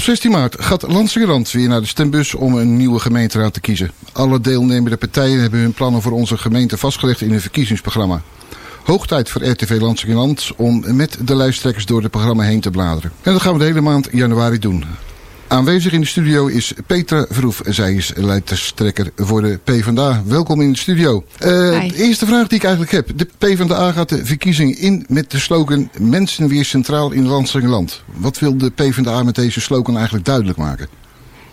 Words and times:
Op 0.00 0.06
16 0.06 0.30
maart 0.30 0.56
gaat 0.58 0.82
Landsingerland 0.82 1.50
weer 1.50 1.68
naar 1.68 1.80
de 1.80 1.86
stembus 1.86 2.34
om 2.34 2.54
een 2.54 2.76
nieuwe 2.76 2.98
gemeenteraad 2.98 3.52
te 3.52 3.60
kiezen. 3.60 3.90
Alle 4.12 4.40
deelnemende 4.40 4.96
partijen 4.96 5.40
hebben 5.40 5.60
hun 5.60 5.72
plannen 5.72 6.02
voor 6.02 6.12
onze 6.12 6.38
gemeente 6.38 6.78
vastgelegd 6.78 7.20
in 7.20 7.30
hun 7.30 7.40
verkiezingsprogramma. 7.40 8.22
Hoog 8.84 9.06
tijd 9.06 9.30
voor 9.30 9.44
RTV 9.44 9.78
Landsingerland 9.80 10.50
om 10.56 10.96
met 10.96 11.18
de 11.24 11.36
lijsttrekkers 11.36 11.86
door 11.86 12.02
het 12.02 12.10
programma 12.10 12.42
heen 12.42 12.60
te 12.60 12.70
bladeren. 12.70 13.12
En 13.22 13.32
dat 13.32 13.42
gaan 13.42 13.52
we 13.52 13.58
de 13.58 13.64
hele 13.64 13.80
maand 13.80 14.08
januari 14.12 14.58
doen. 14.58 14.84
Aanwezig 15.50 15.92
in 15.92 16.00
de 16.00 16.06
studio 16.06 16.46
is 16.46 16.72
Petra 16.86 17.26
Verhoef. 17.28 17.60
Zij 17.64 17.94
is 17.94 18.12
lijsttrekker 18.16 19.10
voor 19.16 19.42
de 19.42 19.58
PvdA. 19.64 20.22
Welkom 20.24 20.60
in 20.60 20.72
de 20.72 20.78
studio. 20.78 21.24
Uh, 21.32 21.48
de 21.88 21.94
eerste 21.94 22.26
vraag 22.26 22.46
die 22.46 22.58
ik 22.58 22.64
eigenlijk 22.64 22.92
heb. 22.92 23.18
De 23.18 23.28
PvdA 23.38 23.92
gaat 23.92 24.08
de 24.08 24.26
verkiezing 24.26 24.76
in 24.78 25.04
met 25.08 25.30
de 25.30 25.38
slogan... 25.38 25.90
Mensen 25.98 26.48
weer 26.48 26.64
centraal 26.64 27.10
in 27.10 27.26
Landsingerland. 27.26 28.02
Wat 28.14 28.38
wil 28.38 28.58
de 28.58 28.70
PvdA 28.70 29.22
met 29.22 29.34
deze 29.34 29.60
slogan 29.60 29.94
eigenlijk 29.94 30.24
duidelijk 30.24 30.58
maken? 30.58 30.88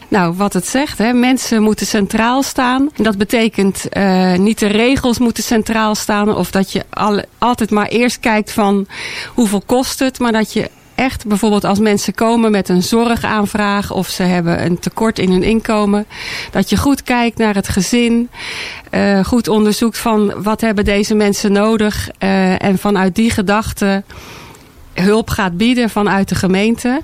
Nou, 0.08 0.34
wat 0.36 0.54
het 0.54 0.68
zegt, 0.68 0.98
hè, 0.98 1.14
mensen 1.14 1.62
moeten 1.62 1.86
centraal 1.86 2.44
staan. 2.44 2.90
Dat 2.96 3.18
betekent 3.18 3.86
uh, 3.92 4.36
niet 4.36 4.60
de 4.60 4.68
regels 4.68 5.20
moeten 5.20 5.44
centraal 5.44 5.96
staan. 5.96 6.36
Of 6.36 6.52
dat 6.52 6.72
je 6.72 6.86
al, 6.90 7.24
altijd 7.38 7.72
maar 7.72 7.88
eerst 7.88 8.20
kijkt 8.20 8.52
van 8.52 8.88
hoeveel 9.34 9.62
kost 9.66 10.00
het. 10.00 10.20
Maar 10.20 10.32
dat 10.32 10.54
je 10.54 10.70
echt 10.98 11.26
bijvoorbeeld 11.26 11.64
als 11.64 11.80
mensen 11.80 12.14
komen 12.14 12.52
met 12.52 12.70
een 12.70 12.84
zorgaanvraag 12.84 13.92
of 13.92 14.08
ze 14.08 14.24
hebben 14.24 14.66
een 14.66 14.80
tekort 14.80 15.20
in 15.20 15.32
hun 15.32 15.44
inkomen. 15.44 16.06
Dat 16.52 16.70
je 16.70 16.78
goed 16.78 17.04
kijkt 17.04 17.38
naar 17.38 17.56
het 17.56 17.68
gezin. 17.68 18.30
Uh, 18.92 19.26
goed 19.26 19.48
onderzoekt 19.48 19.98
van 19.98 20.44
wat 20.44 20.62
hebben 20.62 20.86
deze 20.86 21.16
mensen 21.16 21.52
nodig. 21.52 22.10
Uh, 22.24 22.64
en 22.64 22.78
vanuit 22.78 23.16
die 23.16 23.32
gedachte 23.32 24.04
hulp 25.02 25.30
gaat 25.30 25.58
bieden 25.58 25.90
vanuit 25.90 26.30
de 26.30 26.36
gemeente. 26.36 27.02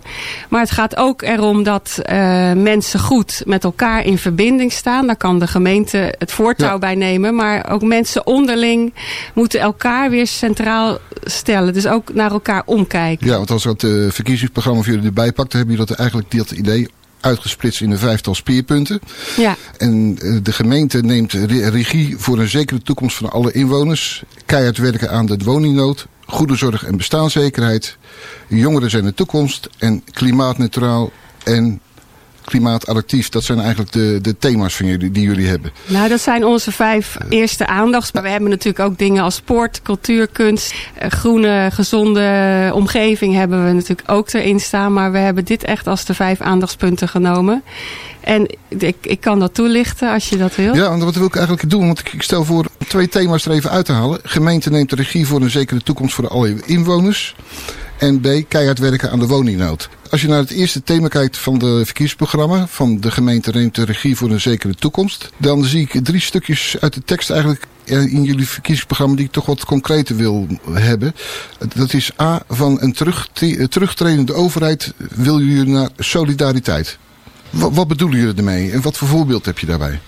Maar 0.49 0.61
het 0.61 0.71
gaat 0.71 0.95
ook 0.95 1.21
erom 1.21 1.63
dat 1.63 1.99
uh, 1.99 2.51
mensen 2.53 2.99
goed 2.99 3.41
met 3.45 3.63
elkaar 3.63 4.05
in 4.05 4.17
verbinding 4.17 4.71
staan. 4.71 5.07
Daar 5.07 5.15
kan 5.15 5.39
de 5.39 5.47
gemeente 5.47 6.13
het 6.17 6.31
voortouw 6.31 6.79
bij 6.79 6.95
nemen. 6.95 7.35
Maar 7.35 7.71
ook 7.71 7.81
mensen 7.81 8.27
onderling 8.27 8.93
moeten 9.33 9.59
elkaar 9.59 10.09
weer 10.09 10.27
centraal 10.27 10.97
stellen. 11.23 11.73
Dus 11.73 11.87
ook 11.87 12.13
naar 12.13 12.31
elkaar 12.31 12.61
omkijken. 12.65 13.27
Ja, 13.27 13.37
want 13.37 13.51
als 13.51 13.63
dat 13.63 13.83
uh, 13.83 14.11
verkiezingsprogramma 14.11 14.81
voor 14.81 14.93
jullie 14.93 15.07
erbij 15.07 15.31
pakt... 15.31 15.51
dan 15.51 15.59
hebben 15.59 15.75
jullie 15.75 15.89
dat 15.89 15.97
eigenlijk 15.97 16.31
dat 16.31 16.51
idee 16.51 16.89
uitgesplitst 17.23 17.81
in 17.81 17.91
een 17.91 17.97
vijftal 17.97 18.35
speerpunten. 18.35 18.99
Ja. 19.37 19.57
En 19.77 20.17
uh, 20.21 20.37
de 20.43 20.51
gemeente 20.51 21.01
neemt 21.01 21.33
regie 21.33 22.17
voor 22.17 22.39
een 22.39 22.49
zekere 22.49 22.81
toekomst 22.81 23.17
van 23.17 23.31
alle 23.31 23.51
inwoners. 23.51 24.23
Keihard 24.45 24.77
werken 24.77 25.11
aan 25.11 25.25
de 25.25 25.37
woningnood 25.43 26.07
goede 26.25 26.55
zorg 26.55 26.83
en 26.83 26.97
bestaanszekerheid, 26.97 27.97
jongeren 28.47 28.89
zijn 28.89 29.03
de 29.03 29.13
toekomst 29.13 29.69
en 29.77 30.03
klimaatneutraal 30.11 31.11
en 31.43 31.79
klimaatadaptief. 32.45 33.29
Dat 33.29 33.43
zijn 33.43 33.59
eigenlijk 33.59 33.91
de, 33.91 34.19
de 34.21 34.37
thema's 34.37 34.75
van 34.75 34.85
jullie, 34.85 35.11
die 35.11 35.23
jullie 35.23 35.47
hebben. 35.47 35.71
Nou, 35.85 36.09
dat 36.09 36.21
zijn 36.21 36.45
onze 36.45 36.71
vijf 36.71 37.17
eerste 37.29 37.67
aandachts. 37.67 38.11
Maar 38.11 38.23
we 38.23 38.29
hebben 38.29 38.49
natuurlijk 38.49 38.85
ook 38.85 38.97
dingen 38.97 39.23
als 39.23 39.35
sport, 39.35 39.81
cultuur, 39.81 40.27
kunst, 40.27 40.73
eh, 40.93 41.09
groene, 41.09 41.69
gezonde 41.73 42.71
omgeving 42.73 43.33
hebben 43.35 43.65
we 43.65 43.71
natuurlijk 43.71 44.11
ook 44.11 44.33
erin 44.33 44.59
staan. 44.59 44.93
Maar 44.93 45.11
we 45.11 45.17
hebben 45.17 45.45
dit 45.45 45.63
echt 45.63 45.87
als 45.87 46.05
de 46.05 46.13
vijf 46.13 46.41
aandachtspunten 46.41 47.07
genomen. 47.07 47.63
En 48.23 48.55
ik, 48.67 48.95
ik 49.01 49.21
kan 49.21 49.39
dat 49.39 49.53
toelichten 49.53 50.11
als 50.11 50.29
je 50.29 50.37
dat 50.37 50.55
wil. 50.55 50.75
Ja, 50.75 50.91
en 50.91 50.99
dat 50.99 51.15
wil 51.15 51.25
ik 51.25 51.35
eigenlijk 51.35 51.69
doen. 51.69 51.85
Want 51.85 51.99
ik, 51.99 52.21
stel 52.21 52.45
voor 52.45 52.65
twee 52.87 53.07
thema's 53.07 53.45
er 53.45 53.51
even 53.51 53.69
uit 53.69 53.85
te 53.85 53.91
halen. 53.91 54.19
Gemeente 54.23 54.69
neemt 54.69 54.89
de 54.89 54.95
regie 54.95 55.27
voor 55.27 55.41
een 55.41 55.49
zekere 55.49 55.81
toekomst 55.81 56.15
voor 56.15 56.27
alle 56.27 56.55
inwoners. 56.65 57.35
En 58.03 58.19
B, 58.19 58.27
keihard 58.47 58.79
werken 58.79 59.11
aan 59.11 59.19
de 59.19 59.27
woningnood. 59.27 59.89
Als 60.09 60.21
je 60.21 60.27
naar 60.27 60.37
het 60.37 60.51
eerste 60.51 60.83
thema 60.83 61.07
kijkt 61.07 61.37
van 61.37 61.57
de 61.57 61.81
verkiezingsprogramma... 61.85 62.67
van 62.67 62.99
de 62.99 63.11
gemeente 63.11 63.51
neemt 63.51 63.75
de 63.75 63.85
regie 63.85 64.15
voor 64.15 64.29
een 64.29 64.41
zekere 64.41 64.75
toekomst... 64.75 65.29
dan 65.37 65.63
zie 65.63 65.81
ik 65.81 66.05
drie 66.05 66.19
stukjes 66.19 66.75
uit 66.79 66.93
de 66.93 67.03
tekst 67.03 67.29
eigenlijk 67.29 67.65
in 67.85 68.23
jullie 68.23 68.47
verkiezingsprogramma... 68.47 69.15
die 69.15 69.25
ik 69.25 69.31
toch 69.31 69.45
wat 69.45 69.65
concreter 69.65 70.15
wil 70.15 70.47
hebben. 70.71 71.15
Dat 71.75 71.93
is 71.93 72.11
A, 72.21 72.43
van 72.49 72.81
een 72.81 72.93
terugtredende 73.69 74.33
overheid 74.33 74.93
wil 74.97 75.39
jullie 75.39 75.73
naar 75.73 75.89
solidariteit. 75.97 76.97
Wat 77.49 77.87
bedoelen 77.87 78.19
jullie 78.19 78.35
ermee 78.35 78.71
en 78.71 78.81
wat 78.81 78.97
voor 78.97 79.07
voorbeeld 79.07 79.45
heb 79.45 79.59
je 79.59 79.65
daarbij? 79.65 79.99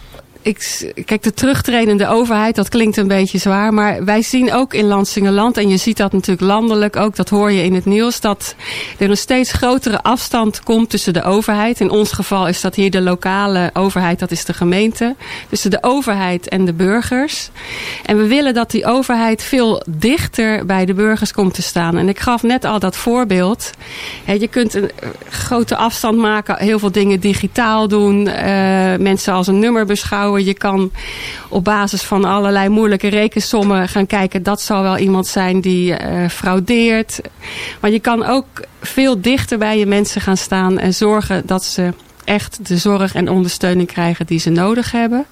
Ik, 0.45 0.91
kijk, 1.05 1.23
de 1.23 1.33
terugtredende 1.33 2.07
overheid, 2.07 2.55
dat 2.55 2.69
klinkt 2.69 2.97
een 2.97 3.07
beetje 3.07 3.37
zwaar. 3.37 3.73
Maar 3.73 4.05
wij 4.05 4.21
zien 4.21 4.53
ook 4.53 4.73
in 4.73 4.85
Lansingerland, 4.85 5.57
en 5.57 5.69
je 5.69 5.77
ziet 5.77 5.97
dat 5.97 6.11
natuurlijk 6.11 6.47
landelijk 6.47 6.95
ook, 6.95 7.15
dat 7.15 7.29
hoor 7.29 7.51
je 7.51 7.63
in 7.63 7.73
het 7.73 7.85
nieuws, 7.85 8.19
dat 8.19 8.55
er 8.97 9.09
een 9.09 9.17
steeds 9.17 9.51
grotere 9.51 10.01
afstand 10.03 10.63
komt 10.63 10.89
tussen 10.89 11.13
de 11.13 11.23
overheid. 11.23 11.79
In 11.79 11.89
ons 11.89 12.11
geval 12.11 12.47
is 12.47 12.61
dat 12.61 12.75
hier 12.75 12.91
de 12.91 13.01
lokale 13.01 13.69
overheid, 13.73 14.19
dat 14.19 14.31
is 14.31 14.45
de 14.45 14.53
gemeente. 14.53 15.15
Tussen 15.49 15.71
de 15.71 15.83
overheid 15.83 16.49
en 16.49 16.65
de 16.65 16.73
burgers. 16.73 17.49
En 18.05 18.17
we 18.17 18.27
willen 18.27 18.53
dat 18.53 18.71
die 18.71 18.85
overheid 18.85 19.43
veel 19.43 19.83
dichter 19.89 20.65
bij 20.65 20.85
de 20.85 20.93
burgers 20.93 21.31
komt 21.31 21.53
te 21.53 21.61
staan. 21.61 21.97
En 21.97 22.09
ik 22.09 22.19
gaf 22.19 22.43
net 22.43 22.65
al 22.65 22.79
dat 22.79 22.95
voorbeeld. 22.95 23.69
Je 24.25 24.47
kunt 24.47 24.73
een 24.73 24.91
grote 25.29 25.75
afstand 25.75 26.17
maken, 26.17 26.57
heel 26.57 26.79
veel 26.79 26.91
dingen 26.91 27.19
digitaal 27.19 27.87
doen. 27.87 28.27
Uh, 28.27 28.33
mensen 28.95 29.33
als 29.33 29.47
een 29.47 29.59
nummer 29.59 29.85
beschouwen 29.85 30.34
je 30.43 30.53
kan 30.53 30.91
op 31.49 31.63
basis 31.63 32.01
van 32.01 32.25
allerlei 32.25 32.69
moeilijke 32.69 33.07
rekensommen 33.07 33.87
gaan 33.87 34.07
kijken. 34.07 34.43
Dat 34.43 34.61
zal 34.61 34.81
wel 34.81 34.97
iemand 34.97 35.27
zijn 35.27 35.61
die 35.61 35.91
uh, 35.91 36.29
fraudeert. 36.29 37.21
Maar 37.79 37.91
je 37.91 37.99
kan 37.99 38.25
ook 38.25 38.45
veel 38.81 39.21
dichter 39.21 39.57
bij 39.57 39.79
je 39.79 39.85
mensen 39.85 40.21
gaan 40.21 40.37
staan. 40.37 40.79
En 40.79 40.93
zorgen 40.93 41.41
dat 41.45 41.63
ze 41.63 41.93
echt 42.23 42.67
de 42.67 42.77
zorg 42.77 43.15
en 43.15 43.29
ondersteuning 43.29 43.87
krijgen 43.87 44.25
die 44.25 44.39
ze 44.39 44.49
nodig 44.49 44.91
hebben. 44.91 45.25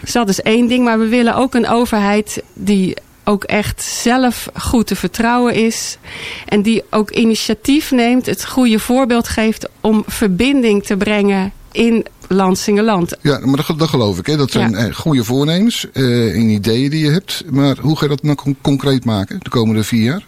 Dus 0.00 0.12
dat 0.12 0.28
is 0.28 0.42
één 0.42 0.66
ding. 0.68 0.84
Maar 0.84 0.98
we 0.98 1.08
willen 1.08 1.34
ook 1.34 1.54
een 1.54 1.68
overheid 1.68 2.42
die 2.52 2.96
ook 3.24 3.44
echt 3.44 3.82
zelf 3.82 4.48
goed 4.54 4.86
te 4.86 4.96
vertrouwen 4.96 5.54
is. 5.54 5.98
En 6.46 6.62
die 6.62 6.82
ook 6.90 7.10
initiatief 7.10 7.90
neemt, 7.90 8.26
het 8.26 8.46
goede 8.46 8.78
voorbeeld 8.78 9.28
geeft 9.28 9.68
om 9.80 10.04
verbinding 10.06 10.84
te 10.84 10.96
brengen 10.96 11.52
in 11.72 12.06
Lansingerland. 12.28 13.16
Ja, 13.20 13.40
maar 13.44 13.64
dat, 13.66 13.78
dat 13.78 13.88
geloof 13.88 14.18
ik. 14.18 14.26
Hè. 14.26 14.36
Dat 14.36 14.50
zijn 14.50 14.70
ja. 14.70 14.90
goede 14.92 15.24
voornemens 15.24 15.86
en 15.92 16.48
ideeën 16.48 16.90
die 16.90 17.04
je 17.04 17.10
hebt. 17.10 17.44
Maar 17.50 17.76
hoe 17.80 17.96
ga 17.96 18.02
je 18.02 18.08
dat 18.08 18.22
nou 18.22 18.54
concreet 18.62 19.04
maken 19.04 19.38
de 19.42 19.50
komende 19.50 19.84
vier 19.84 20.02
jaar? 20.02 20.26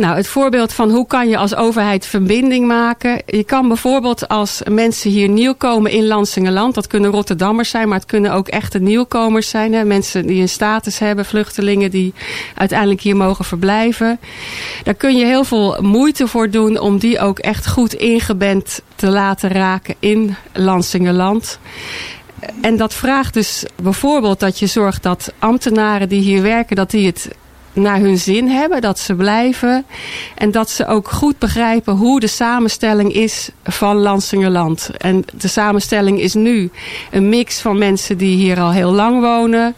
Nou, 0.00 0.16
het 0.16 0.28
voorbeeld 0.28 0.72
van 0.72 0.90
hoe 0.90 1.06
kan 1.06 1.28
je 1.28 1.36
als 1.36 1.54
overheid 1.54 2.06
verbinding 2.06 2.66
maken. 2.66 3.22
Je 3.26 3.44
kan 3.44 3.68
bijvoorbeeld 3.68 4.28
als 4.28 4.62
mensen 4.70 5.10
hier 5.10 5.28
nieuw 5.28 5.54
komen 5.54 5.90
in 5.90 6.06
Lansingerland. 6.06 6.74
Dat 6.74 6.86
kunnen 6.86 7.10
Rotterdammers 7.10 7.70
zijn, 7.70 7.88
maar 7.88 7.98
het 7.98 8.06
kunnen 8.06 8.32
ook 8.32 8.48
echte 8.48 8.78
nieuwkomers 8.78 9.48
zijn. 9.48 9.72
Hè? 9.72 9.84
Mensen 9.84 10.26
die 10.26 10.40
een 10.40 10.48
status 10.48 10.98
hebben, 10.98 11.24
vluchtelingen 11.24 11.90
die 11.90 12.14
uiteindelijk 12.54 13.00
hier 13.00 13.16
mogen 13.16 13.44
verblijven. 13.44 14.20
Daar 14.82 14.94
kun 14.94 15.16
je 15.16 15.24
heel 15.24 15.44
veel 15.44 15.76
moeite 15.80 16.26
voor 16.26 16.50
doen 16.50 16.78
om 16.78 16.98
die 16.98 17.18
ook 17.18 17.38
echt 17.38 17.68
goed 17.68 17.94
ingebend 17.94 18.82
te 18.94 19.08
laten 19.08 19.50
raken 19.50 19.94
in 19.98 20.36
Lansingerland. 20.52 21.58
En 22.60 22.76
dat 22.76 22.94
vraagt 22.94 23.34
dus 23.34 23.64
bijvoorbeeld 23.82 24.40
dat 24.40 24.58
je 24.58 24.66
zorgt 24.66 25.02
dat 25.02 25.32
ambtenaren 25.38 26.08
die 26.08 26.20
hier 26.20 26.42
werken, 26.42 26.76
dat 26.76 26.90
die 26.90 27.06
het 27.06 27.30
naar 27.72 27.98
hun 27.98 28.18
zin 28.18 28.48
hebben, 28.48 28.80
dat 28.80 28.98
ze 28.98 29.14
blijven. 29.14 29.84
En 30.34 30.50
dat 30.50 30.70
ze 30.70 30.86
ook 30.86 31.08
goed 31.08 31.38
begrijpen 31.38 31.94
hoe 31.94 32.20
de 32.20 32.26
samenstelling 32.26 33.12
is 33.12 33.50
van 33.64 33.96
Lansingerland. 33.96 34.90
En 34.98 35.24
de 35.34 35.48
samenstelling 35.48 36.20
is 36.20 36.34
nu 36.34 36.70
een 37.10 37.28
mix 37.28 37.60
van 37.60 37.78
mensen 37.78 38.18
die 38.18 38.36
hier 38.36 38.60
al 38.60 38.72
heel 38.72 38.92
lang 38.92 39.20
wonen. 39.20 39.74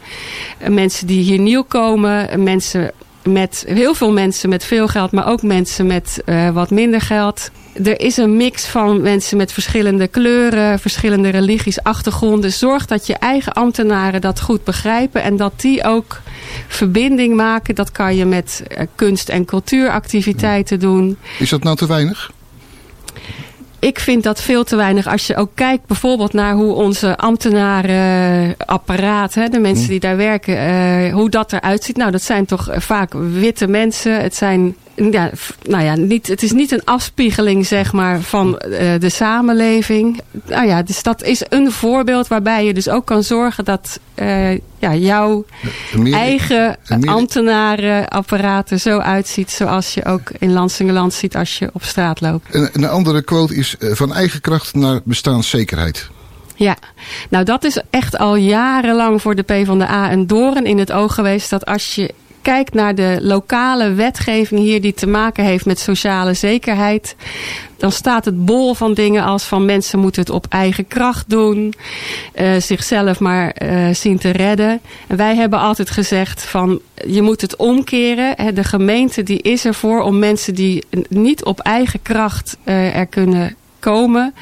Mensen 0.68 1.06
die 1.06 1.22
hier 1.22 1.38
nieuw 1.38 1.62
komen. 1.62 2.42
Mensen 2.42 2.92
met 3.24 3.64
heel 3.66 3.94
veel 3.94 4.12
mensen 4.12 4.48
met 4.48 4.64
veel 4.64 4.88
geld, 4.88 5.12
maar 5.12 5.26
ook 5.26 5.42
mensen 5.42 5.86
met 5.86 6.22
uh, 6.26 6.50
wat 6.50 6.70
minder 6.70 7.00
geld. 7.00 7.50
Er 7.84 8.00
is 8.00 8.16
een 8.16 8.36
mix 8.36 8.64
van 8.66 9.02
mensen 9.02 9.36
met 9.36 9.52
verschillende 9.52 10.08
kleuren, 10.08 10.78
verschillende 10.78 11.28
religies, 11.28 11.82
achtergronden. 11.82 12.52
Zorg 12.52 12.86
dat 12.86 13.06
je 13.06 13.14
eigen 13.14 13.52
ambtenaren 13.52 14.20
dat 14.20 14.40
goed 14.40 14.64
begrijpen 14.64 15.22
en 15.22 15.36
dat 15.36 15.52
die 15.60 15.84
ook 15.84 16.20
verbinding 16.72 17.36
maken. 17.36 17.74
Dat 17.74 17.92
kan 17.92 18.16
je 18.16 18.24
met 18.24 18.62
uh, 18.68 18.78
kunst- 18.94 19.28
en 19.28 19.44
cultuuractiviteiten 19.44 20.80
doen. 20.80 21.16
Is 21.38 21.48
dat 21.48 21.62
nou 21.62 21.76
te 21.76 21.86
weinig? 21.86 22.30
ik 23.82 24.00
vind 24.00 24.22
dat 24.22 24.42
veel 24.42 24.64
te 24.64 24.76
weinig. 24.76 25.06
Als 25.06 25.26
je 25.26 25.36
ook 25.36 25.50
kijkt 25.54 25.86
bijvoorbeeld 25.86 26.32
naar 26.32 26.54
hoe 26.54 26.72
onze 26.72 27.16
ambtenarenapparaat, 27.16 29.34
de 29.34 29.58
mensen 29.58 29.88
die 29.88 30.00
daar 30.00 30.16
werken, 30.16 30.54
uh, 30.54 31.14
hoe 31.14 31.30
dat 31.30 31.52
eruit 31.52 31.84
ziet. 31.84 31.96
Nou, 31.96 32.10
dat 32.10 32.22
zijn 32.22 32.46
toch 32.46 32.68
vaak 32.72 33.12
witte 33.12 33.66
mensen. 33.66 34.20
Het 34.20 34.34
zijn 34.34 34.76
ja, 34.94 35.30
nou 35.62 35.84
ja, 35.84 35.94
niet, 35.94 36.26
het 36.26 36.42
is 36.42 36.52
niet 36.52 36.70
een 36.70 36.84
afspiegeling 36.84 37.66
zeg 37.66 37.92
maar, 37.92 38.20
van 38.20 38.62
uh, 38.66 38.78
de 38.98 39.08
samenleving. 39.08 40.20
Nou 40.46 40.66
ja, 40.66 40.82
dus 40.82 41.02
dat 41.02 41.22
is 41.22 41.42
een 41.48 41.72
voorbeeld 41.72 42.28
waarbij 42.28 42.64
je 42.66 42.74
dus 42.74 42.88
ook 42.88 43.06
kan 43.06 43.22
zorgen 43.22 43.64
dat 43.64 44.00
uh, 44.14 44.50
ja, 44.78 44.94
jouw 44.94 45.44
meer, 45.92 46.14
eigen 46.14 46.76
ambtenarenapparaat 47.04 48.70
er 48.70 48.78
zo 48.78 48.98
uitziet 48.98 49.50
zoals 49.50 49.94
je 49.94 50.04
ook 50.04 50.30
in 50.38 50.52
Lansingerland 50.52 51.14
ziet 51.14 51.36
als 51.36 51.58
je 51.58 51.70
op 51.72 51.84
straat 51.84 52.20
loopt. 52.20 52.54
Een, 52.54 52.68
een 52.72 52.88
andere 52.88 53.22
quote 53.22 53.54
is 53.54 53.76
uh, 53.78 53.94
van 53.94 54.14
eigen 54.14 54.40
kracht 54.40 54.74
naar 54.74 55.00
bestaanszekerheid. 55.04 56.10
Ja, 56.54 56.76
nou 57.30 57.44
dat 57.44 57.64
is 57.64 57.80
echt 57.90 58.18
al 58.18 58.36
jarenlang 58.36 59.22
voor 59.22 59.34
de 59.34 59.42
PvdA 59.42 60.12
een 60.12 60.26
doorn 60.26 60.66
in 60.66 60.78
het 60.78 60.92
oog 60.92 61.14
geweest. 61.14 61.50
Dat 61.50 61.66
als 61.66 61.94
je 61.94 62.14
kijkt 62.42 62.74
naar 62.74 62.94
de 62.94 63.18
lokale 63.20 63.92
wetgeving 63.92 64.60
hier 64.60 64.80
die 64.80 64.94
te 64.94 65.06
maken 65.06 65.44
heeft 65.44 65.66
met 65.66 65.78
sociale 65.78 66.34
zekerheid, 66.34 67.16
dan 67.76 67.92
staat 67.92 68.24
het 68.24 68.44
bol 68.44 68.74
van 68.74 68.94
dingen 68.94 69.24
als 69.24 69.44
van 69.44 69.64
mensen 69.64 69.98
moeten 69.98 70.22
het 70.22 70.30
op 70.30 70.46
eigen 70.48 70.86
kracht 70.88 71.30
doen, 71.30 71.74
uh, 72.34 72.56
zichzelf 72.58 73.20
maar 73.20 73.56
uh, 73.62 73.94
zien 73.94 74.18
te 74.18 74.30
redden. 74.30 74.80
En 75.06 75.16
wij 75.16 75.36
hebben 75.36 75.58
altijd 75.58 75.90
gezegd 75.90 76.42
van 76.42 76.80
je 77.06 77.22
moet 77.22 77.40
het 77.40 77.56
omkeren. 77.56 78.54
De 78.54 78.64
gemeente 78.64 79.22
die 79.22 79.42
is 79.42 79.64
ervoor 79.64 80.02
om 80.02 80.18
mensen 80.18 80.54
die 80.54 80.84
niet 81.08 81.44
op 81.44 81.60
eigen 81.60 82.02
kracht 82.02 82.56
uh, 82.64 82.96
er 82.96 83.06
kunnen 83.06 83.56
komen, 83.78 84.34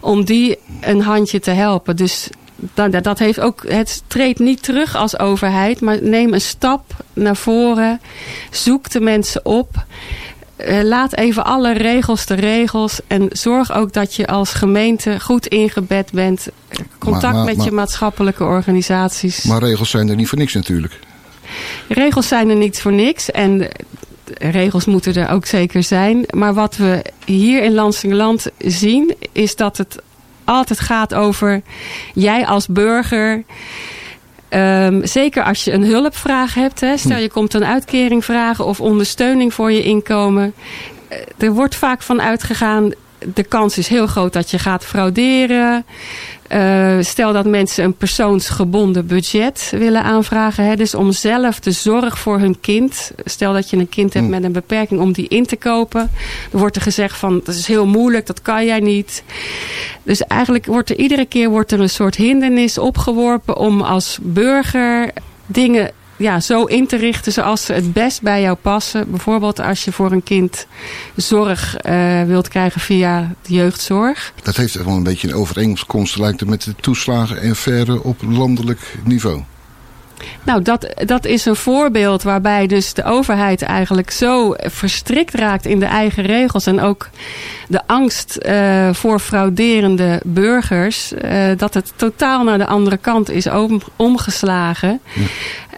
om 0.00 0.24
die 0.24 0.58
een 0.80 1.00
handje 1.00 1.40
te 1.40 1.50
helpen. 1.50 1.96
Dus 1.96 2.28
dat, 2.58 3.04
dat 3.04 3.18
heeft 3.18 3.40
ook, 3.40 3.62
het 3.68 4.02
treedt 4.06 4.38
niet 4.38 4.62
terug 4.62 4.96
als 4.96 5.18
overheid, 5.18 5.80
maar 5.80 6.02
neem 6.02 6.32
een 6.32 6.40
stap 6.40 6.82
naar 7.12 7.36
voren. 7.36 8.00
Zoek 8.50 8.90
de 8.90 9.00
mensen 9.00 9.44
op. 9.44 9.84
Uh, 10.56 10.82
laat 10.82 11.16
even 11.16 11.44
alle 11.44 11.72
regels 11.72 12.26
de 12.26 12.34
regels. 12.34 13.00
En 13.06 13.28
zorg 13.32 13.72
ook 13.72 13.92
dat 13.92 14.14
je 14.14 14.26
als 14.26 14.52
gemeente 14.52 15.20
goed 15.20 15.46
ingebed 15.46 16.12
bent. 16.12 16.48
Contact 16.98 17.22
maar, 17.22 17.34
maar, 17.34 17.44
met 17.44 17.56
maar, 17.56 17.66
je 17.66 17.72
maatschappelijke 17.72 18.44
organisaties. 18.44 19.42
Maar 19.44 19.62
regels 19.62 19.90
zijn 19.90 20.08
er 20.08 20.16
niet 20.16 20.28
voor 20.28 20.38
niks 20.38 20.54
natuurlijk. 20.54 20.98
Regels 21.88 22.28
zijn 22.28 22.48
er 22.48 22.56
niet 22.56 22.80
voor 22.80 22.92
niks. 22.92 23.30
En 23.30 23.68
regels 24.34 24.84
moeten 24.84 25.14
er 25.14 25.30
ook 25.30 25.46
zeker 25.46 25.82
zijn. 25.82 26.24
Maar 26.30 26.54
wat 26.54 26.76
we 26.76 27.02
hier 27.24 27.62
in 27.62 27.74
Lansingerland 27.74 28.46
zien... 28.58 29.14
is 29.32 29.56
dat 29.56 29.76
het 29.76 30.02
altijd 30.48 30.80
gaat 30.80 31.14
over 31.14 31.62
jij 32.14 32.46
als 32.46 32.66
burger. 32.66 33.44
Um, 34.50 35.06
zeker 35.06 35.42
als 35.42 35.64
je 35.64 35.72
een 35.72 35.84
hulpvraag 35.84 36.54
hebt. 36.54 36.80
Hè, 36.80 36.96
stel 36.96 37.18
je 37.18 37.30
komt 37.30 37.54
een 37.54 37.64
uitkering 37.64 38.24
vragen 38.24 38.64
of 38.64 38.80
ondersteuning 38.80 39.54
voor 39.54 39.72
je 39.72 39.82
inkomen. 39.82 40.54
Eh, 41.08 41.18
er 41.38 41.52
wordt 41.52 41.74
vaak 41.74 42.02
van 42.02 42.22
uitgegaan 42.22 42.92
de 43.34 43.42
kans 43.42 43.78
is 43.78 43.88
heel 43.88 44.06
groot 44.06 44.32
dat 44.32 44.50
je 44.50 44.58
gaat 44.58 44.84
frauderen. 44.84 45.84
Uh, 46.52 46.96
stel 47.00 47.32
dat 47.32 47.46
mensen 47.46 47.84
een 47.84 47.94
persoonsgebonden 47.94 49.06
budget 49.06 49.72
willen 49.76 50.02
aanvragen. 50.02 50.64
Hè, 50.64 50.76
dus 50.76 50.94
om 50.94 51.12
zelf 51.12 51.60
de 51.60 51.70
zorg 51.70 52.18
voor 52.18 52.38
hun 52.38 52.60
kind. 52.60 53.12
Stel 53.24 53.52
dat 53.52 53.70
je 53.70 53.76
een 53.76 53.88
kind 53.88 54.14
hebt 54.14 54.28
met 54.28 54.44
een 54.44 54.52
beperking 54.52 55.00
om 55.00 55.12
die 55.12 55.28
in 55.28 55.46
te 55.46 55.56
kopen. 55.56 56.10
Dan 56.50 56.60
wordt 56.60 56.76
er 56.76 56.82
gezegd 56.82 57.18
van 57.18 57.40
dat 57.44 57.54
is 57.54 57.66
heel 57.66 57.86
moeilijk, 57.86 58.26
dat 58.26 58.42
kan 58.42 58.66
jij 58.66 58.80
niet. 58.80 59.22
Dus 60.08 60.22
eigenlijk 60.22 60.66
wordt 60.66 60.90
er 60.90 60.96
iedere 60.96 61.26
keer 61.26 61.48
wordt 61.48 61.72
er 61.72 61.80
een 61.80 61.90
soort 61.90 62.14
hindernis 62.14 62.78
opgeworpen 62.78 63.56
om 63.56 63.80
als 63.80 64.18
burger 64.22 65.10
dingen 65.46 65.90
ja, 66.16 66.40
zo 66.40 66.64
in 66.64 66.86
te 66.86 66.96
richten 66.96 67.32
zoals 67.32 67.64
ze 67.64 67.72
het 67.72 67.92
best 67.92 68.22
bij 68.22 68.42
jou 68.42 68.56
passen. 68.56 69.10
Bijvoorbeeld 69.10 69.60
als 69.60 69.84
je 69.84 69.92
voor 69.92 70.12
een 70.12 70.22
kind 70.22 70.66
zorg 71.16 71.76
uh, 71.86 72.22
wilt 72.22 72.48
krijgen 72.48 72.80
via 72.80 73.34
de 73.42 73.52
jeugdzorg. 73.52 74.32
Dat 74.42 74.56
heeft 74.56 74.74
wel 74.74 74.94
een 74.94 75.02
beetje 75.02 75.28
een 75.28 75.34
overeenkomst 75.34 76.18
lijkt 76.18 76.46
met 76.46 76.62
de 76.62 76.74
toeslagen 76.80 77.40
en 77.40 77.56
verre 77.56 78.02
op 78.02 78.22
landelijk 78.22 78.96
niveau. 79.04 79.42
Nou, 80.42 80.62
dat, 80.62 80.88
dat 81.04 81.24
is 81.24 81.44
een 81.44 81.56
voorbeeld 81.56 82.22
waarbij 82.22 82.66
dus 82.66 82.94
de 82.94 83.04
overheid 83.04 83.62
eigenlijk 83.62 84.10
zo 84.10 84.54
verstrikt 84.58 85.34
raakt 85.34 85.66
in 85.66 85.78
de 85.78 85.86
eigen 85.86 86.22
regels. 86.22 86.66
En 86.66 86.80
ook 86.80 87.08
de 87.68 87.80
angst 87.86 88.38
uh, 88.42 88.92
voor 88.92 89.20
frauderende 89.20 90.20
burgers. 90.24 91.12
Uh, 91.12 91.44
dat 91.56 91.74
het 91.74 91.92
totaal 91.96 92.44
naar 92.44 92.58
de 92.58 92.66
andere 92.66 92.96
kant 92.96 93.30
is 93.30 93.46
om, 93.46 93.80
omgeslagen. 93.96 95.00
Ja. 95.14 95.22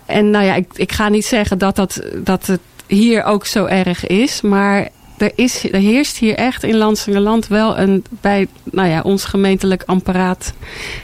En 0.07 0.31
nou 0.31 0.45
ja, 0.45 0.55
ik, 0.55 0.67
ik 0.75 0.93
ga 0.93 1.09
niet 1.09 1.27
zeggen 1.27 1.59
dat, 1.59 1.77
dat, 1.77 2.03
dat 2.15 2.47
het 2.47 2.61
hier 2.87 3.25
ook 3.25 3.47
zo 3.47 3.65
erg 3.65 4.07
is. 4.07 4.41
Maar 4.41 4.89
er, 5.21 5.33
is, 5.35 5.73
er 5.73 5.81
heerst 5.81 6.17
hier 6.17 6.35
echt 6.35 6.63
in 6.63 6.77
Lansingerland 6.77 7.47
wel 7.47 7.79
een, 7.79 8.05
bij 8.21 8.49
nou 8.65 8.89
ja, 8.89 9.01
ons 9.01 9.25
gemeentelijk 9.25 9.83
apparaat 9.87 10.53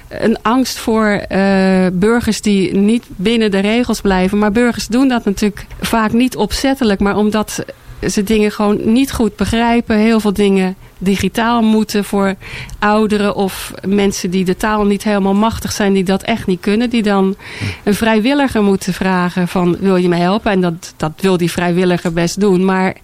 een 0.08 0.42
angst 0.42 0.78
voor 0.78 1.24
uh, 1.28 1.86
burgers 1.92 2.40
die 2.40 2.74
niet 2.74 3.04
binnen 3.08 3.50
de 3.50 3.58
regels 3.58 4.00
blijven. 4.00 4.38
Maar 4.38 4.52
burgers 4.52 4.86
doen 4.86 5.08
dat 5.08 5.24
natuurlijk 5.24 5.66
vaak 5.80 6.12
niet 6.12 6.36
opzettelijk, 6.36 7.00
maar 7.00 7.16
omdat 7.16 7.64
ze 8.10 8.22
dingen 8.22 8.52
gewoon 8.52 8.92
niet 8.92 9.12
goed 9.12 9.36
begrijpen. 9.36 9.98
Heel 9.98 10.20
veel 10.20 10.32
dingen 10.32 10.76
digitaal 10.98 11.62
moeten 11.62 12.04
voor 12.04 12.34
ouderen 12.78 13.34
of 13.34 13.72
mensen 13.86 14.30
die 14.30 14.44
de 14.44 14.56
taal 14.56 14.84
niet 14.84 15.04
helemaal 15.04 15.34
machtig 15.34 15.72
zijn, 15.72 15.92
die 15.92 16.04
dat 16.04 16.22
echt 16.22 16.46
niet 16.46 16.60
kunnen. 16.60 16.90
Die 16.90 17.02
dan 17.02 17.36
een 17.84 17.94
vrijwilliger 17.94 18.62
moeten 18.62 18.94
vragen 18.94 19.48
van 19.48 19.76
wil 19.80 19.96
je 19.96 20.08
me 20.08 20.16
helpen? 20.16 20.50
En 20.52 20.60
dat, 20.60 20.94
dat 20.96 21.12
wil 21.20 21.36
die 21.36 21.50
vrijwilliger 21.50 22.12
best 22.12 22.40
doen. 22.40 22.64
Maar 22.64 22.96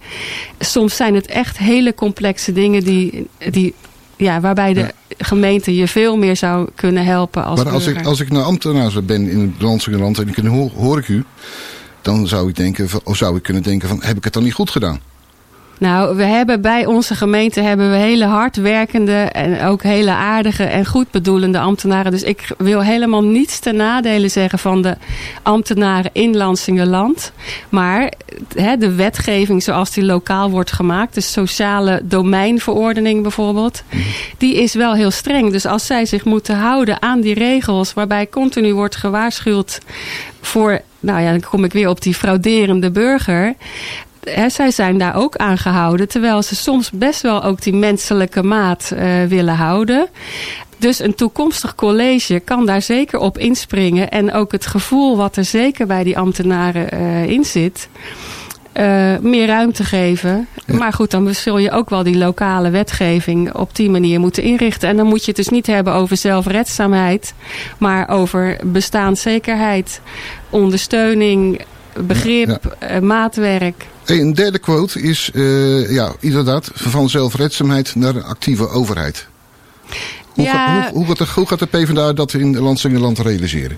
soms 0.59 0.95
zijn 0.95 1.15
het 1.15 1.25
echt 1.25 1.57
hele 1.57 1.93
complexe 1.93 2.51
dingen 2.51 2.83
die, 2.83 3.27
die 3.49 3.73
ja, 4.15 4.39
waarbij 4.39 4.73
de 4.73 4.79
ja. 4.79 4.91
gemeente 5.17 5.75
je 5.75 5.87
veel 5.87 6.17
meer 6.17 6.37
zou 6.37 6.69
kunnen 6.75 7.05
helpen 7.05 7.45
als 7.45 7.63
Maar 7.63 7.73
als 7.73 7.87
ik, 7.87 8.05
als 8.05 8.19
ik 8.19 8.31
naar 8.31 8.43
ambtenaar 8.43 9.03
ben 9.03 9.29
in 9.29 9.39
het 9.39 9.61
Landsingerland 9.61 10.17
en 10.19 10.27
ik 10.27 10.35
hoor, 10.35 10.71
hoor 10.75 10.97
ik 10.97 11.07
u, 11.07 11.23
dan 12.03 12.27
zou 12.27 12.49
ik 12.49 12.55
denken, 12.55 12.89
of 13.03 13.17
zou 13.17 13.37
ik 13.37 13.43
kunnen 13.43 13.63
denken 13.63 13.89
van 13.89 14.03
heb 14.03 14.17
ik 14.17 14.23
het 14.23 14.33
dan 14.33 14.43
niet 14.43 14.53
goed 14.53 14.69
gedaan? 14.69 14.99
Nou, 15.83 16.15
we 16.15 16.23
hebben 16.23 16.61
bij 16.61 16.85
onze 16.85 17.15
gemeente 17.15 17.61
hebben 17.61 17.91
we 17.91 17.95
hele 17.95 18.25
hardwerkende 18.25 19.13
en 19.13 19.65
ook 19.65 19.83
hele 19.83 20.11
aardige 20.11 20.63
en 20.63 20.85
goed 20.85 21.11
bedoelende 21.11 21.59
ambtenaren. 21.59 22.11
Dus 22.11 22.23
ik 22.23 22.47
wil 22.57 22.83
helemaal 22.83 23.23
niets 23.23 23.59
ten 23.59 23.75
nadele 23.75 24.27
zeggen 24.27 24.59
van 24.59 24.81
de 24.81 24.97
ambtenaren 25.41 26.09
in 26.13 26.37
Lansingerland. 26.37 27.31
Maar 27.69 28.11
de 28.79 28.93
wetgeving 28.95 29.63
zoals 29.63 29.91
die 29.91 30.03
lokaal 30.03 30.49
wordt 30.49 30.71
gemaakt, 30.71 31.13
de 31.13 31.21
sociale 31.21 32.01
domeinverordening 32.03 33.21
bijvoorbeeld, 33.21 33.83
die 34.37 34.55
is 34.55 34.73
wel 34.73 34.93
heel 34.93 35.11
streng. 35.11 35.51
Dus 35.51 35.65
als 35.65 35.85
zij 35.85 36.05
zich 36.05 36.25
moeten 36.25 36.55
houden 36.55 37.01
aan 37.01 37.21
die 37.21 37.33
regels 37.33 37.93
waarbij 37.93 38.27
continu 38.27 38.73
wordt 38.73 38.95
gewaarschuwd 38.95 39.79
voor 40.41 40.81
nou 40.99 41.21
ja, 41.21 41.31
dan 41.31 41.41
kom 41.49 41.63
ik 41.63 41.73
weer 41.73 41.89
op 41.89 42.01
die 42.01 42.13
frauderende 42.13 42.91
burger 42.91 43.55
hè, 44.23 44.49
zij 44.49 44.71
zijn 44.71 44.97
daar 44.97 45.15
ook 45.15 45.35
aan 45.35 45.57
gehouden. 45.57 46.07
Terwijl 46.07 46.41
ze 46.41 46.55
soms 46.55 46.91
best 46.91 47.21
wel 47.21 47.43
ook 47.43 47.61
die 47.61 47.73
menselijke 47.73 48.43
maat 48.43 48.91
uh, 48.93 49.23
willen 49.23 49.55
houden. 49.55 50.07
Dus 50.77 50.99
een 50.99 51.15
toekomstig 51.15 51.75
college 51.75 52.39
kan 52.39 52.65
daar 52.65 52.81
zeker 52.81 53.19
op 53.19 53.37
inspringen. 53.37 54.09
En 54.09 54.33
ook 54.33 54.51
het 54.51 54.65
gevoel 54.65 55.17
wat 55.17 55.35
er 55.35 55.45
zeker 55.45 55.87
bij 55.87 56.03
die 56.03 56.17
ambtenaren 56.17 56.87
uh, 56.93 57.29
in 57.29 57.45
zit. 57.45 57.89
Uh, 58.73 59.17
meer 59.21 59.47
ruimte 59.47 59.83
geven. 59.83 60.47
Ja. 60.65 60.77
Maar 60.77 60.93
goed, 60.93 61.11
dan 61.11 61.33
zul 61.33 61.57
je 61.57 61.71
ook 61.71 61.89
wel 61.89 62.03
die 62.03 62.17
lokale 62.17 62.69
wetgeving 62.69 63.53
op 63.53 63.75
die 63.75 63.89
manier 63.89 64.19
moeten 64.19 64.43
inrichten. 64.43 64.89
En 64.89 64.97
dan 64.97 65.07
moet 65.07 65.19
je 65.19 65.27
het 65.27 65.35
dus 65.35 65.49
niet 65.49 65.67
hebben 65.67 65.93
over 65.93 66.17
zelfredzaamheid. 66.17 67.33
Maar 67.77 68.09
over 68.09 68.57
bestaanszekerheid, 68.63 70.01
ondersteuning, 70.49 71.61
begrip, 71.99 72.75
ja, 72.79 72.87
ja. 72.87 72.99
maatwerk. 72.99 73.85
Een 74.05 74.33
derde 74.33 74.59
quote 74.59 75.01
is, 75.01 75.29
uh, 75.33 75.91
ja, 75.91 76.11
inderdaad, 76.19 76.71
van 76.73 77.09
zelfredzaamheid 77.09 77.95
naar 77.95 78.15
een 78.15 78.23
actieve 78.23 78.69
overheid. 78.69 79.27
Hoe, 80.27 80.43
ja. 80.45 80.81
ga, 80.81 80.89
hoe, 80.91 80.97
hoe, 80.97 81.05
gaat 81.05 81.17
de, 81.17 81.33
hoe 81.35 81.47
gaat 81.47 81.59
de 81.59 81.65
PvdA 81.65 82.13
dat 82.13 82.33
in 82.33 82.57
Landsingerland 82.57 83.19
realiseren? 83.19 83.77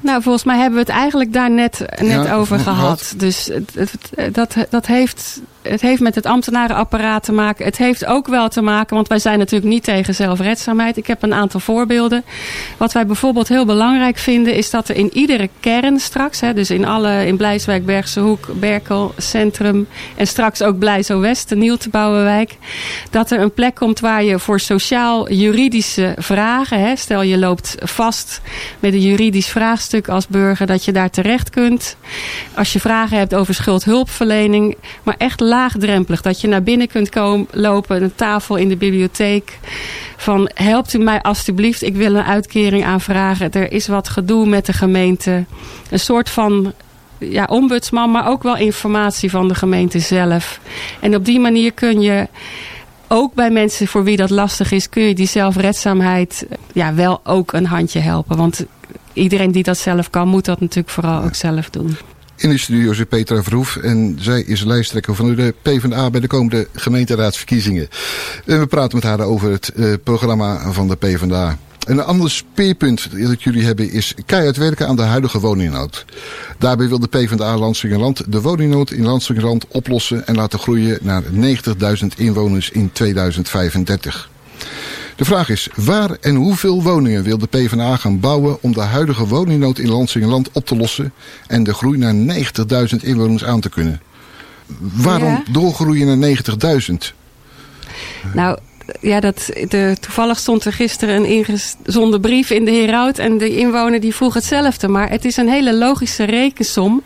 Nou, 0.00 0.22
volgens 0.22 0.44
mij 0.44 0.56
hebben 0.56 0.74
we 0.74 0.84
het 0.84 0.94
eigenlijk 0.94 1.32
daar 1.32 1.50
net, 1.50 1.84
net 2.00 2.26
ja, 2.26 2.34
over 2.34 2.58
gehad. 2.58 3.14
Dus 3.16 3.46
het, 3.46 3.74
het, 3.74 4.34
dat, 4.34 4.54
dat 4.70 4.86
heeft, 4.86 5.40
het 5.62 5.80
heeft 5.80 6.00
met 6.00 6.14
het 6.14 6.26
ambtenarenapparaat 6.26 7.22
te 7.22 7.32
maken. 7.32 7.64
Het 7.64 7.78
heeft 7.78 8.06
ook 8.06 8.26
wel 8.26 8.48
te 8.48 8.62
maken, 8.62 8.94
want 8.94 9.08
wij 9.08 9.18
zijn 9.18 9.38
natuurlijk 9.38 9.72
niet 9.72 9.84
tegen 9.84 10.14
zelfredzaamheid. 10.14 10.96
Ik 10.96 11.06
heb 11.06 11.22
een 11.22 11.34
aantal 11.34 11.60
voorbeelden. 11.60 12.24
Wat 12.76 12.92
wij 12.92 13.06
bijvoorbeeld 13.06 13.48
heel 13.48 13.64
belangrijk 13.64 14.18
vinden, 14.18 14.54
is 14.54 14.70
dat 14.70 14.88
er 14.88 14.96
in 14.96 15.10
iedere 15.12 15.48
kern 15.60 16.00
straks, 16.00 16.40
hè, 16.40 16.54
dus 16.54 16.70
in 16.70 16.84
alle, 16.84 17.26
in 17.26 17.36
Blijswijk, 17.36 17.86
Bergse 17.86 18.20
Hoek, 18.20 18.48
Berkel, 18.52 19.14
Centrum 19.16 19.86
en 20.16 20.26
straks 20.26 20.62
ook 20.62 20.78
Blijzo 20.78 21.20
West, 21.20 21.48
de 21.48 21.56
Nieuwtebouwenwijk, 21.56 22.56
dat 23.10 23.30
er 23.30 23.40
een 23.40 23.52
plek 23.52 23.74
komt 23.74 24.00
waar 24.00 24.24
je 24.24 24.38
voor 24.38 24.60
sociaal-juridische 24.60 26.14
vragen, 26.18 26.80
hè, 26.80 26.96
stel 26.96 27.22
je 27.22 27.38
loopt 27.38 27.74
vast 27.80 28.40
met 28.80 28.92
een 28.92 29.00
juridisch 29.00 29.48
vraagstuk 29.48 30.08
als 30.08 30.26
burger, 30.26 30.66
dat 30.66 30.84
je 30.84 30.92
daar 30.92 31.10
terecht 31.10 31.50
kunt. 31.50 31.96
Als 32.54 32.72
je 32.72 32.80
vragen 32.80 33.18
hebt 33.18 33.34
over 33.34 33.54
schuldhulpverlening, 33.54 34.76
maar 35.02 35.14
echt 35.18 35.40
laagdrempelig. 35.52 36.22
Dat 36.22 36.40
je 36.40 36.48
naar 36.48 36.62
binnen 36.62 36.88
kunt 36.88 37.08
komen, 37.08 37.46
lopen, 37.50 38.02
een 38.02 38.14
tafel 38.14 38.56
in 38.56 38.68
de 38.68 38.76
bibliotheek. 38.76 39.58
Van 40.16 40.50
helpt 40.54 40.94
u 40.94 40.98
mij 40.98 41.22
alstublieft, 41.22 41.82
ik 41.82 41.96
wil 41.96 42.14
een 42.14 42.24
uitkering 42.24 42.84
aanvragen. 42.84 43.52
Er 43.52 43.72
is 43.72 43.86
wat 43.86 44.08
gedoe 44.08 44.46
met 44.46 44.66
de 44.66 44.72
gemeente. 44.72 45.44
Een 45.90 46.00
soort 46.00 46.30
van 46.30 46.72
ja, 47.18 47.44
ombudsman, 47.44 48.10
maar 48.10 48.28
ook 48.28 48.42
wel 48.42 48.56
informatie 48.56 49.30
van 49.30 49.48
de 49.48 49.54
gemeente 49.54 49.98
zelf. 49.98 50.60
En 51.00 51.14
op 51.14 51.24
die 51.24 51.40
manier 51.40 51.72
kun 51.72 52.00
je 52.00 52.28
ook 53.08 53.34
bij 53.34 53.50
mensen 53.50 53.86
voor 53.86 54.04
wie 54.04 54.16
dat 54.16 54.30
lastig 54.30 54.72
is, 54.72 54.88
kun 54.88 55.02
je 55.02 55.14
die 55.14 55.26
zelfredzaamheid 55.26 56.46
ja, 56.72 56.94
wel 56.94 57.20
ook 57.24 57.52
een 57.52 57.66
handje 57.66 58.00
helpen. 58.00 58.36
Want 58.36 58.66
iedereen 59.12 59.52
die 59.52 59.62
dat 59.62 59.78
zelf 59.78 60.10
kan, 60.10 60.28
moet 60.28 60.44
dat 60.44 60.60
natuurlijk 60.60 60.94
vooral 60.94 61.22
ook 61.22 61.34
zelf 61.34 61.70
doen. 61.70 61.96
In 62.42 62.50
de 62.50 62.58
studio 62.58 62.92
zit 62.92 63.08
Petra 63.08 63.42
Verhoef 63.42 63.76
en 63.76 64.16
zij 64.20 64.40
is 64.40 64.64
lijsttrekker 64.64 65.14
van 65.14 65.34
de 65.34 65.54
PvdA 65.62 66.10
bij 66.10 66.20
de 66.20 66.26
komende 66.26 66.68
gemeenteraadsverkiezingen. 66.74 67.88
En 68.46 68.58
we 68.58 68.66
praten 68.66 68.94
met 68.94 69.04
haar 69.04 69.20
over 69.20 69.50
het 69.50 69.72
uh, 69.74 69.94
programma 70.04 70.72
van 70.72 70.88
de 70.88 70.96
PvdA. 70.96 71.58
Een 71.86 72.00
ander 72.00 72.30
speerpunt 72.30 73.08
dat 73.28 73.42
jullie 73.42 73.64
hebben 73.64 73.90
is 73.90 74.14
keihard 74.26 74.56
werken 74.56 74.88
aan 74.88 74.96
de 74.96 75.02
huidige 75.02 75.40
woningnood. 75.40 76.04
Daarbij 76.58 76.88
wil 76.88 76.98
de 76.98 77.08
PvdA 77.08 77.58
Landsingerland 77.58 78.32
de 78.32 78.40
woningnood 78.40 78.90
in 78.90 79.04
Landsingerland 79.04 79.66
oplossen 79.68 80.26
en 80.26 80.34
laten 80.34 80.58
groeien 80.58 80.98
naar 81.02 81.22
90.000 81.22 82.06
inwoners 82.16 82.70
in 82.70 82.92
2035. 82.92 84.30
De 85.16 85.24
vraag 85.24 85.48
is, 85.48 85.68
waar 85.74 86.10
en 86.20 86.34
hoeveel 86.34 86.82
woningen 86.82 87.22
wil 87.22 87.38
de 87.38 87.46
PvdA 87.46 87.96
gaan 87.96 88.20
bouwen 88.20 88.58
om 88.60 88.72
de 88.72 88.80
huidige 88.80 89.26
woningnood 89.26 89.78
in 89.78 89.88
Landsingerland 89.88 90.48
op 90.52 90.66
te 90.66 90.76
lossen 90.76 91.12
en 91.46 91.64
de 91.64 91.74
groei 91.74 91.98
naar 91.98 92.14
90.000 92.94 92.96
inwoners 93.00 93.44
aan 93.44 93.60
te 93.60 93.68
kunnen? 93.68 94.00
Waarom 94.78 95.28
ja. 95.28 95.42
doorgroeien 95.50 96.18
naar 96.18 96.36
90.000? 96.90 96.94
Nou, 98.34 98.58
ja, 99.00 99.20
dat, 99.20 99.50
de, 99.68 99.96
toevallig 100.00 100.38
stond 100.38 100.64
er 100.64 100.72
gisteren 100.72 101.16
een 101.16 101.24
ingezonden 101.24 102.20
brief 102.20 102.50
in 102.50 102.64
de 102.64 102.70
Heraut. 102.70 103.18
En 103.18 103.38
de 103.38 103.56
inwoner 103.56 104.00
die 104.00 104.14
vroeg 104.14 104.34
hetzelfde. 104.34 104.88
Maar 104.88 105.10
het 105.10 105.24
is 105.24 105.36
een 105.36 105.48
hele 105.48 105.74
logische 105.74 106.24
rekensom. 106.24 107.02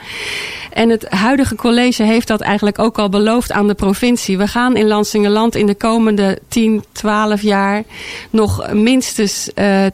En 0.76 0.88
het 0.88 1.08
huidige 1.08 1.54
college 1.54 2.02
heeft 2.02 2.28
dat 2.28 2.40
eigenlijk 2.40 2.78
ook 2.78 2.98
al 2.98 3.08
beloofd 3.08 3.52
aan 3.52 3.66
de 3.66 3.74
provincie. 3.74 4.38
We 4.38 4.46
gaan 4.46 4.76
in 4.76 4.86
Lansingerland 4.86 5.54
in 5.54 5.66
de 5.66 5.74
komende 5.74 6.38
10, 6.48 6.84
12 6.92 7.42
jaar 7.42 7.82
nog 8.30 8.72
minstens 8.72 9.50
uh, 9.54 9.86
eh, 9.86 9.92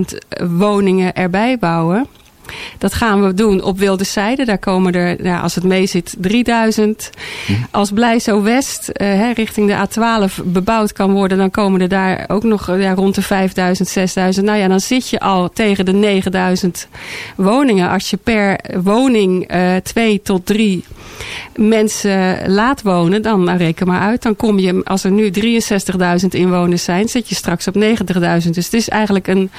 woningen 0.56 1.14
erbij 1.14 1.58
bouwen. 1.58 2.06
Dat 2.78 2.94
gaan 2.94 3.26
we 3.26 3.34
doen 3.34 3.62
op 3.62 3.78
Wilde 3.78 4.04
Zijde. 4.04 4.44
Daar 4.44 4.58
komen 4.58 4.94
er, 4.94 5.24
ja, 5.24 5.40
als 5.40 5.54
het 5.54 5.64
mee 5.64 5.86
zit, 5.86 6.14
3000. 6.18 7.10
Hm. 7.46 7.52
Als 7.70 7.90
Blijso 7.90 8.42
West 8.42 8.90
uh, 8.92 9.32
richting 9.32 9.68
de 9.68 9.86
A12 9.86 10.44
bebouwd 10.44 10.92
kan 10.92 11.12
worden... 11.12 11.38
dan 11.38 11.50
komen 11.50 11.80
er 11.80 11.88
daar 11.88 12.24
ook 12.28 12.42
nog 12.42 12.78
ja, 12.78 12.94
rond 12.94 13.14
de 13.14 13.22
5000, 13.22 13.88
6000. 13.88 14.46
Nou 14.46 14.58
ja, 14.58 14.68
dan 14.68 14.80
zit 14.80 15.08
je 15.08 15.20
al 15.20 15.50
tegen 15.52 15.84
de 15.84 15.92
9000 15.92 16.88
woningen. 17.36 17.90
Als 17.90 18.10
je 18.10 18.16
per 18.16 18.60
woning 18.82 19.54
uh, 19.54 19.76
twee 19.76 20.20
tot 20.22 20.46
drie 20.46 20.84
mensen 21.56 22.52
laat 22.52 22.82
wonen... 22.82 23.22
dan 23.22 23.44
nou, 23.44 23.58
reken 23.58 23.86
maar 23.86 24.00
uit. 24.00 24.22
Dan 24.22 24.36
kom 24.36 24.58
je, 24.58 24.80
als 24.84 25.04
er 25.04 25.10
nu 25.10 25.30
63.000 25.30 26.26
inwoners 26.28 26.84
zijn... 26.84 27.08
zit 27.08 27.28
je 27.28 27.34
straks 27.34 27.66
op 27.66 27.74
90.000. 27.74 28.50
Dus 28.50 28.64
het 28.64 28.74
is 28.74 28.88
eigenlijk 28.88 29.26
een, 29.26 29.50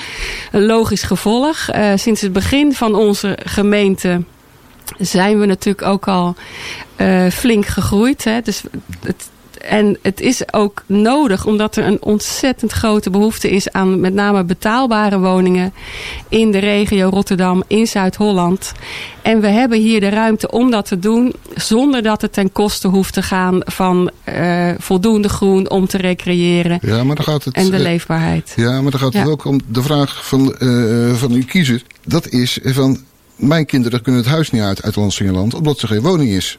een 0.52 0.66
logisch 0.66 1.04
gevolg. 1.04 1.58
Uh, 1.76 1.92
sinds 1.96 2.22
het 2.22 2.34
begin 2.34 2.74
van 2.78 2.96
onze 2.96 3.38
gemeente 3.44 4.24
zijn 4.98 5.40
we 5.40 5.46
natuurlijk 5.46 5.88
ook 5.88 6.08
al 6.08 6.36
uh, 6.98 7.30
flink 7.30 7.66
gegroeid. 7.66 8.24
Hè? 8.24 8.42
Dus 8.42 8.64
het, 9.02 9.30
en 9.68 9.98
het 10.02 10.20
is 10.20 10.54
ook 10.54 10.84
nodig 10.86 11.46
omdat 11.46 11.76
er 11.76 11.86
een 11.86 12.02
ontzettend 12.02 12.72
grote 12.72 13.10
behoefte 13.10 13.50
is 13.50 13.72
aan 13.72 14.00
met 14.00 14.14
name 14.14 14.44
betaalbare 14.44 15.20
woningen 15.20 15.74
in 16.30 16.52
de 16.52 16.58
regio 16.58 17.10
Rotterdam, 17.10 17.64
in 17.68 17.88
Zuid-Holland. 17.88 18.72
En 19.22 19.42
we 19.42 19.48
hebben 19.48 19.80
hier 19.80 20.00
de 20.00 20.10
ruimte 20.10 20.52
om 20.52 20.72
dat 20.72 20.86
te 20.86 21.00
doen 21.00 21.34
zonder 21.56 22.02
dat 22.02 22.22
het 22.22 22.34
ten 22.34 22.52
koste 22.52 22.88
hoeft 22.88 23.14
te 23.14 23.22
gaan 23.22 23.60
van 23.66 24.12
uh, 24.30 24.70
voldoende 24.78 25.30
groen 25.30 25.70
om 25.70 25.88
te 25.88 25.98
recreëren. 25.98 26.80
Ja, 26.82 27.04
maar 27.04 27.16
dan 27.16 27.26
gaat 27.26 27.44
het, 27.44 27.56
en 27.56 27.70
de 27.70 27.80
leefbaarheid. 27.80 28.54
Ja, 28.56 28.82
maar 28.82 28.92
dan 28.92 29.00
gaat 29.00 29.14
het 29.14 29.26
ja. 29.26 29.32
ook 29.32 29.46
om 29.46 29.60
de 29.68 29.82
vraag 29.82 30.28
van, 30.28 30.56
uh, 30.60 31.14
van 31.14 31.32
uw 31.32 31.46
kiezer. 31.46 31.84
Dat 32.06 32.28
is 32.28 32.60
van 32.64 32.98
mijn 33.36 33.66
kinderen 33.66 34.02
kunnen 34.02 34.22
het 34.22 34.32
huis 34.32 34.52
niet 34.52 34.62
uit 34.62 34.82
uit 34.84 34.96
Landsingerland 34.96 35.54
omdat 35.54 35.82
er 35.82 35.88
geen 35.88 36.02
woning 36.02 36.30
is. 36.30 36.58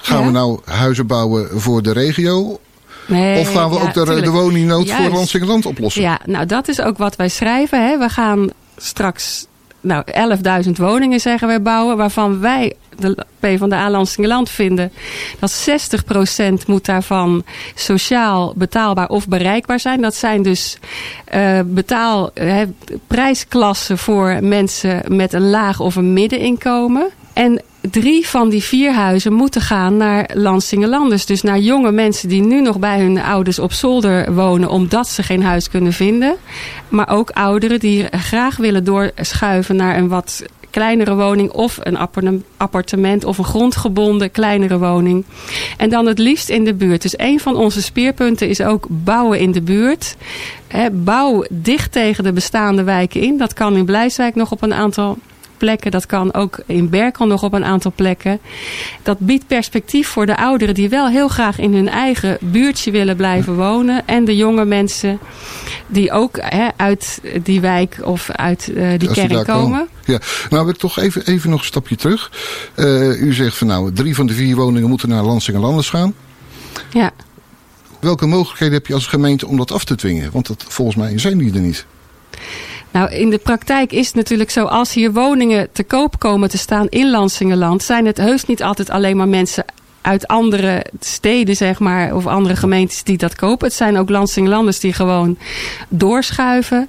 Gaan 0.00 0.20
ja? 0.20 0.26
we 0.26 0.30
nou 0.30 0.60
huizen 0.64 1.06
bouwen 1.06 1.60
voor 1.60 1.82
de 1.82 1.92
regio? 1.92 2.58
Nee, 3.06 3.40
of 3.40 3.52
gaan 3.52 3.70
we 3.70 3.76
ja, 3.76 3.82
ook 3.82 3.94
de, 3.94 4.20
de 4.20 4.30
woningnood 4.30 4.86
Juist. 4.86 5.02
voor 5.02 5.12
Landsingerland 5.12 5.66
oplossen? 5.66 6.02
Ja, 6.02 6.18
nou 6.24 6.46
dat 6.46 6.68
is 6.68 6.80
ook 6.80 6.98
wat 6.98 7.16
wij 7.16 7.28
schrijven. 7.28 7.88
Hè. 7.88 7.98
We 7.98 8.08
gaan 8.08 8.50
straks 8.76 9.46
nou, 9.80 10.04
11.000 10.64 10.70
woningen 10.70 11.20
zeggen 11.20 11.48
wij 11.48 11.62
bouwen. 11.62 11.96
Waarvan 11.96 12.40
wij, 12.40 12.74
de 12.96 13.16
PvdA 13.40 13.90
Landsingerland, 13.90 14.50
vinden 14.50 14.92
dat 15.38 15.68
60% 16.62 16.66
moet 16.66 16.84
daarvan 16.84 17.44
sociaal 17.74 18.52
betaalbaar 18.56 19.08
of 19.08 19.28
bereikbaar 19.28 19.80
zijn. 19.80 20.00
Dat 20.00 20.14
zijn 20.14 20.42
dus 20.42 20.78
uh, 21.34 21.60
betaal, 21.64 22.30
uh, 22.34 22.62
prijsklassen 23.06 23.98
voor 23.98 24.38
mensen 24.42 25.02
met 25.08 25.32
een 25.32 25.50
laag 25.50 25.80
of 25.80 25.96
een 25.96 26.12
middeninkomen. 26.12 27.08
En 27.32 27.62
drie 27.80 28.28
van 28.28 28.48
die 28.48 28.62
vier 28.62 28.92
huizen 28.92 29.32
moeten 29.32 29.60
gaan 29.60 29.96
naar 29.96 30.30
Lansingerlanders. 30.34 31.26
Dus 31.26 31.42
naar 31.42 31.58
jonge 31.58 31.92
mensen 31.92 32.28
die 32.28 32.42
nu 32.42 32.60
nog 32.60 32.78
bij 32.78 33.00
hun 33.00 33.18
ouders 33.18 33.58
op 33.58 33.72
zolder 33.72 34.34
wonen... 34.34 34.68
omdat 34.68 35.08
ze 35.08 35.22
geen 35.22 35.42
huis 35.42 35.68
kunnen 35.68 35.92
vinden. 35.92 36.36
Maar 36.88 37.08
ook 37.08 37.30
ouderen 37.30 37.80
die 37.80 38.06
graag 38.10 38.56
willen 38.56 38.84
doorschuiven 38.84 39.76
naar 39.76 39.96
een 39.96 40.08
wat 40.08 40.44
kleinere 40.70 41.14
woning... 41.14 41.50
of 41.50 41.78
een 41.82 41.98
appartement 42.56 43.24
of 43.24 43.38
een 43.38 43.44
grondgebonden 43.44 44.30
kleinere 44.30 44.78
woning. 44.78 45.24
En 45.76 45.90
dan 45.90 46.06
het 46.06 46.18
liefst 46.18 46.48
in 46.48 46.64
de 46.64 46.74
buurt. 46.74 47.02
Dus 47.02 47.18
een 47.18 47.40
van 47.40 47.56
onze 47.56 47.82
speerpunten 47.82 48.48
is 48.48 48.60
ook 48.60 48.86
bouwen 48.88 49.38
in 49.38 49.52
de 49.52 49.62
buurt. 49.62 50.16
bouw 50.92 51.44
dicht 51.50 51.92
tegen 51.92 52.24
de 52.24 52.32
bestaande 52.32 52.82
wijken 52.82 53.20
in. 53.20 53.38
Dat 53.38 53.52
kan 53.52 53.76
in 53.76 53.84
Blijswijk 53.84 54.34
nog 54.34 54.52
op 54.52 54.62
een 54.62 54.74
aantal 54.74 55.18
plekken. 55.58 55.90
Dat 55.90 56.06
kan 56.06 56.34
ook 56.34 56.60
in 56.66 56.88
Berkel 56.88 57.26
nog 57.26 57.42
op 57.42 57.52
een 57.52 57.64
aantal 57.64 57.92
plekken. 57.94 58.40
Dat 59.02 59.18
biedt 59.18 59.46
perspectief 59.46 60.08
voor 60.08 60.26
de 60.26 60.36
ouderen 60.36 60.74
die 60.74 60.88
wel 60.88 61.08
heel 61.08 61.28
graag 61.28 61.58
in 61.58 61.74
hun 61.74 61.88
eigen 61.88 62.38
buurtje 62.40 62.90
willen 62.90 63.16
blijven 63.16 63.56
wonen. 63.56 64.06
En 64.06 64.24
de 64.24 64.36
jonge 64.36 64.64
mensen 64.64 65.18
die 65.86 66.12
ook 66.12 66.38
hè, 66.40 66.68
uit 66.76 67.20
die 67.42 67.60
wijk 67.60 67.98
of 68.04 68.30
uit 68.30 68.70
uh, 68.74 68.98
die 68.98 69.10
kern 69.10 69.44
komen. 69.44 69.88
Ja, 70.04 70.18
nou 70.50 70.64
wil 70.64 70.74
ik 70.74 70.80
toch 70.80 70.98
even, 70.98 71.26
even 71.26 71.50
nog 71.50 71.60
een 71.60 71.66
stapje 71.66 71.96
terug. 71.96 72.32
Uh, 72.76 73.22
u 73.22 73.32
zegt 73.32 73.56
van 73.56 73.66
nou, 73.66 73.92
drie 73.92 74.14
van 74.14 74.26
de 74.26 74.34
vier 74.34 74.56
woningen 74.56 74.88
moeten 74.88 75.08
naar 75.08 75.22
Lansing 75.22 75.56
en 75.56 75.62
Landers 75.62 75.90
gaan. 75.90 76.14
Ja. 76.90 77.10
Welke 78.00 78.26
mogelijkheden 78.26 78.74
heb 78.74 78.86
je 78.86 78.94
als 78.94 79.06
gemeente 79.06 79.46
om 79.46 79.56
dat 79.56 79.72
af 79.72 79.84
te 79.84 79.94
dwingen? 79.94 80.30
Want 80.32 80.46
dat, 80.46 80.64
volgens 80.68 80.96
mij 80.96 81.18
zijn 81.18 81.38
die 81.38 81.54
er 81.54 81.60
niet. 81.60 81.86
Nou, 82.98 83.10
in 83.10 83.30
de 83.30 83.38
praktijk 83.38 83.92
is 83.92 84.06
het 84.06 84.14
natuurlijk 84.14 84.50
zo, 84.50 84.64
als 84.64 84.94
hier 84.94 85.12
woningen 85.12 85.68
te 85.72 85.84
koop 85.84 86.18
komen 86.18 86.48
te 86.48 86.58
staan 86.58 86.86
in 86.88 87.10
Lansingerland, 87.10 87.82
zijn 87.82 88.06
het 88.06 88.16
heus 88.16 88.44
niet 88.44 88.62
altijd 88.62 88.90
alleen 88.90 89.16
maar 89.16 89.28
mensen 89.28 89.64
uit 90.00 90.26
andere 90.26 90.84
steden, 91.00 91.56
zeg 91.56 91.78
maar, 91.78 92.14
of 92.14 92.26
andere 92.26 92.56
gemeentes 92.56 93.02
die 93.02 93.16
dat 93.16 93.34
kopen. 93.34 93.66
Het 93.66 93.76
zijn 93.76 93.96
ook 93.96 94.08
Lansingerlanders 94.08 94.80
die 94.80 94.92
gewoon 94.92 95.38
doorschuiven. 95.88 96.88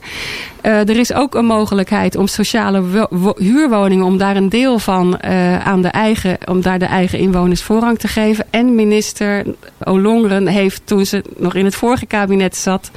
Uh, 0.63 0.79
er 0.79 0.97
is 0.97 1.13
ook 1.13 1.35
een 1.35 1.45
mogelijkheid 1.45 2.15
om 2.15 2.27
sociale 2.27 3.07
huurwoningen, 3.37 4.05
om 4.05 4.17
daar 4.17 4.35
een 4.35 4.49
deel 4.49 4.79
van 4.79 5.19
uh, 5.25 5.67
aan 5.67 5.81
de 5.81 5.87
eigen, 5.87 6.37
om 6.45 6.61
daar 6.61 6.79
de 6.79 6.85
eigen 6.85 7.19
inwoners 7.19 7.63
voorrang 7.63 7.99
te 7.99 8.07
geven. 8.07 8.45
En 8.49 8.75
minister 8.75 9.45
Olongren 9.83 10.47
heeft 10.47 10.81
toen 10.85 11.05
ze 11.05 11.23
nog 11.37 11.55
in 11.55 11.65
het 11.65 11.75
vorige 11.75 12.05
kabinet 12.05 12.55
zat, 12.55 12.91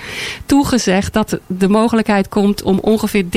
toegezegd 0.47 1.13
dat 1.13 1.39
de 1.47 1.69
mogelijkheid 1.69 2.29
komt 2.29 2.63
om 2.63 2.79
ongeveer 2.79 3.25
30% 3.25 3.29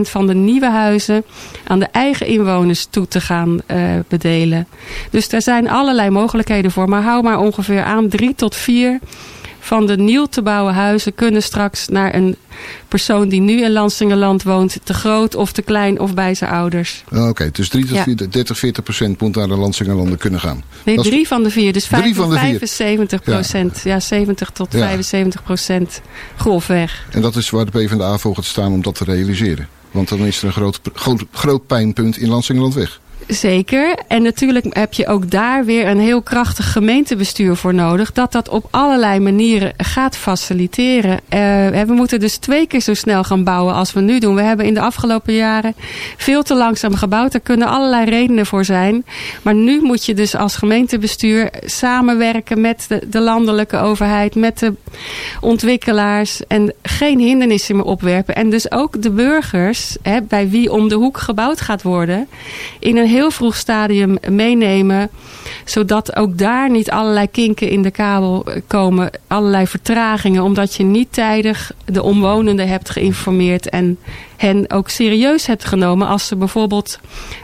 van 0.00 0.26
de 0.26 0.34
nieuwe 0.34 0.70
huizen 0.70 1.24
aan 1.66 1.78
de 1.78 1.88
eigen 1.92 2.26
inwoners 2.26 2.86
toe 2.90 3.08
te 3.08 3.20
gaan 3.20 3.60
uh, 3.66 3.76
bedelen. 4.08 4.66
Dus 5.10 5.32
er 5.32 5.42
zijn 5.42 5.70
allerlei 5.70 6.10
mogelijkheden 6.10 6.70
voor, 6.70 6.88
maar 6.88 7.02
hou 7.02 7.22
maar 7.22 7.38
ongeveer 7.38 7.82
aan 7.82 8.08
drie 8.08 8.34
tot 8.34 8.56
vier 8.56 8.98
van 9.60 9.86
de 9.86 9.96
nieuw 9.96 10.26
te 10.26 10.42
bouwen 10.42 10.74
huizen 10.74 11.14
kunnen 11.14 11.42
straks 11.42 11.88
naar 11.88 12.14
een 12.14 12.36
persoon 12.88 13.28
die 13.28 13.40
nu 13.40 13.62
in 13.62 13.72
Lansingerland 13.72 14.42
woont 14.42 14.78
te 14.84 14.94
groot 14.94 15.34
of 15.34 15.52
te 15.52 15.62
klein 15.62 16.00
of 16.00 16.14
bij 16.14 16.34
zijn 16.34 16.50
ouders. 16.50 17.04
Oké, 17.12 17.28
okay, 17.28 17.50
dus 17.50 17.68
3 17.68 17.86
tot 17.86 17.96
ja. 17.96 18.02
40, 18.02 18.28
30, 18.28 18.58
40 18.58 18.84
procent 18.84 19.20
moet 19.20 19.36
naar 19.36 19.48
de 19.48 19.56
Lansingerlanden 19.56 20.18
kunnen 20.18 20.40
gaan. 20.40 20.62
Nee, 20.84 20.96
Dat 20.96 21.04
drie 21.04 21.20
is... 21.20 21.28
van 21.28 21.42
de 21.42 21.50
vier. 21.50 21.72
Dus 21.72 21.86
5, 21.86 22.16
van 22.16 22.30
de 22.30 22.38
75 22.38 23.22
procent. 23.22 23.80
Ja. 23.84 23.92
ja. 23.92 24.00
70 24.00 24.50
tot 24.50 24.72
ja. 24.72 24.78
75 24.78 25.42
procent 25.42 26.00
grofweg. 26.36 27.06
En 27.10 27.20
dat 27.20 27.36
is 27.36 27.50
waar 27.50 27.64
de 27.64 27.70
PvdA 27.70 28.18
voor 28.18 28.34
gaat 28.34 28.44
staan 28.44 28.72
om 28.72 28.82
dat 28.82 28.94
te 28.94 29.04
realiseren. 29.04 29.68
Want 29.90 30.08
dan 30.08 30.18
is 30.18 30.38
er 30.38 30.46
een 30.46 30.52
groot, 30.52 30.80
groot, 30.94 31.24
groot 31.32 31.66
pijnpunt 31.66 32.16
in 32.16 32.28
Lansingerland 32.28 32.74
weg. 32.74 33.00
Zeker. 33.26 33.98
En 34.08 34.22
natuurlijk 34.22 34.66
heb 34.74 34.92
je 34.92 35.06
ook 35.06 35.30
daar 35.30 35.64
weer 35.64 35.86
een 35.86 36.00
heel 36.00 36.22
krachtig 36.22 36.72
gemeentebestuur 36.72 37.56
voor 37.56 37.74
nodig. 37.74 38.12
Dat 38.12 38.32
dat 38.32 38.48
op 38.48 38.66
allerlei 38.70 39.20
manieren 39.20 39.72
gaat 39.76 40.16
faciliteren. 40.16 41.10
Uh, 41.12 41.38
we 41.68 41.92
moeten 41.92 42.20
dus 42.20 42.36
twee 42.36 42.66
keer 42.66 42.80
zo 42.80 42.94
snel 42.94 43.24
gaan 43.24 43.44
bouwen 43.44 43.74
als 43.74 43.92
we 43.92 44.00
nu 44.00 44.18
doen. 44.18 44.34
We 44.34 44.42
hebben 44.42 44.66
in 44.66 44.74
de 44.74 44.80
afgelopen 44.80 45.34
jaren 45.34 45.74
veel 46.16 46.42
te 46.42 46.54
langzaam 46.54 46.94
gebouwd. 46.94 47.32
Daar 47.32 47.40
kunnen 47.40 47.68
allerlei 47.68 48.10
redenen 48.10 48.46
voor 48.46 48.64
zijn. 48.64 49.04
Maar 49.42 49.54
nu 49.54 49.80
moet 49.82 50.04
je 50.04 50.14
dus 50.14 50.36
als 50.36 50.56
gemeentebestuur 50.56 51.50
samenwerken 51.64 52.60
met 52.60 52.84
de, 52.88 53.06
de 53.10 53.20
landelijke 53.20 53.76
overheid. 53.76 54.34
Met 54.34 54.58
de 54.58 54.74
ontwikkelaars. 55.40 56.46
En 56.46 56.74
geen 56.82 57.18
hindernissen 57.18 57.76
meer 57.76 57.84
opwerpen. 57.84 58.34
En 58.34 58.50
dus 58.50 58.72
ook 58.72 59.02
de 59.02 59.10
burgers, 59.10 59.96
hè, 60.02 60.22
bij 60.22 60.48
wie 60.48 60.72
om 60.72 60.88
de 60.88 60.94
hoek 60.94 61.18
gebouwd 61.18 61.60
gaat 61.60 61.82
worden. 61.82 62.28
In 62.78 62.96
een 62.96 63.08
heel 63.10 63.30
vroeg 63.30 63.56
stadium 63.56 64.18
meenemen. 64.28 65.10
Zodat 65.64 66.16
ook 66.16 66.38
daar 66.38 66.70
niet 66.70 66.90
allerlei 66.90 67.30
kinken 67.30 67.68
in 67.68 67.82
de 67.82 67.90
kabel 67.90 68.46
komen. 68.66 69.10
Allerlei 69.26 69.66
vertragingen. 69.66 70.42
Omdat 70.42 70.74
je 70.74 70.84
niet 70.84 71.12
tijdig 71.12 71.72
de 71.84 72.02
omwonenden 72.02 72.68
hebt 72.68 72.90
geïnformeerd. 72.90 73.68
En 73.68 73.98
hen 74.40 74.70
ook 74.70 74.88
serieus 74.88 75.46
hebt 75.46 75.64
genomen 75.64 76.06
als 76.06 76.26
ze 76.26 76.36
bijvoorbeeld 76.36 76.98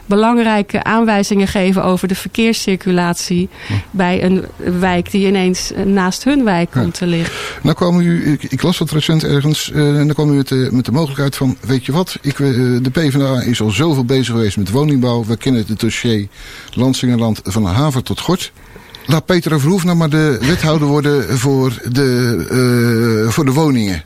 belangrijke 0.05 0.83
aanwijzingen 0.83 1.47
geven 1.47 1.83
over 1.83 2.07
de 2.07 2.15
verkeerscirculatie 2.15 3.49
bij 3.91 4.23
een 4.23 4.45
wijk 4.79 5.11
die 5.11 5.27
ineens 5.27 5.71
naast 5.85 6.23
hun 6.23 6.43
wijk 6.43 6.71
komt 6.71 6.93
te 6.93 7.05
liggen. 7.05 7.35
Nou 7.61 7.75
kwam 7.75 7.99
u, 7.99 8.31
ik, 8.31 8.43
ik, 8.43 8.61
las 8.61 8.77
wat 8.77 8.91
recent 8.91 9.23
ergens, 9.23 9.71
uh, 9.73 9.99
en 9.99 10.05
dan 10.05 10.13
kwam 10.13 10.31
u 10.31 10.35
met 10.35 10.47
de, 10.47 10.69
met 10.71 10.85
de 10.85 10.91
mogelijkheid 10.91 11.35
van, 11.35 11.57
weet 11.61 11.85
je 11.85 11.91
wat, 11.91 12.17
ik, 12.21 12.39
uh, 12.39 12.77
de 12.81 12.89
PvdA 12.89 13.41
is 13.41 13.61
al 13.61 13.69
zoveel 13.69 14.05
bezig 14.05 14.35
geweest 14.35 14.57
met 14.57 14.71
woningbouw. 14.71 15.25
We 15.25 15.37
kennen 15.37 15.63
het 15.67 15.79
dossier 15.79 16.27
Landsingerland 16.73 17.39
van 17.43 17.65
Haver 17.65 18.03
tot 18.03 18.19
Gort. 18.19 18.51
Laat 19.05 19.25
Peter 19.25 19.59
Verhoef 19.59 19.83
nou 19.83 19.97
maar 19.97 20.09
de 20.09 20.37
wethouder 20.41 20.87
worden 20.87 21.37
voor 21.39 21.81
de, 21.91 23.25
uh, 23.25 23.31
voor 23.31 23.45
de 23.45 23.53
woningen. 23.53 24.03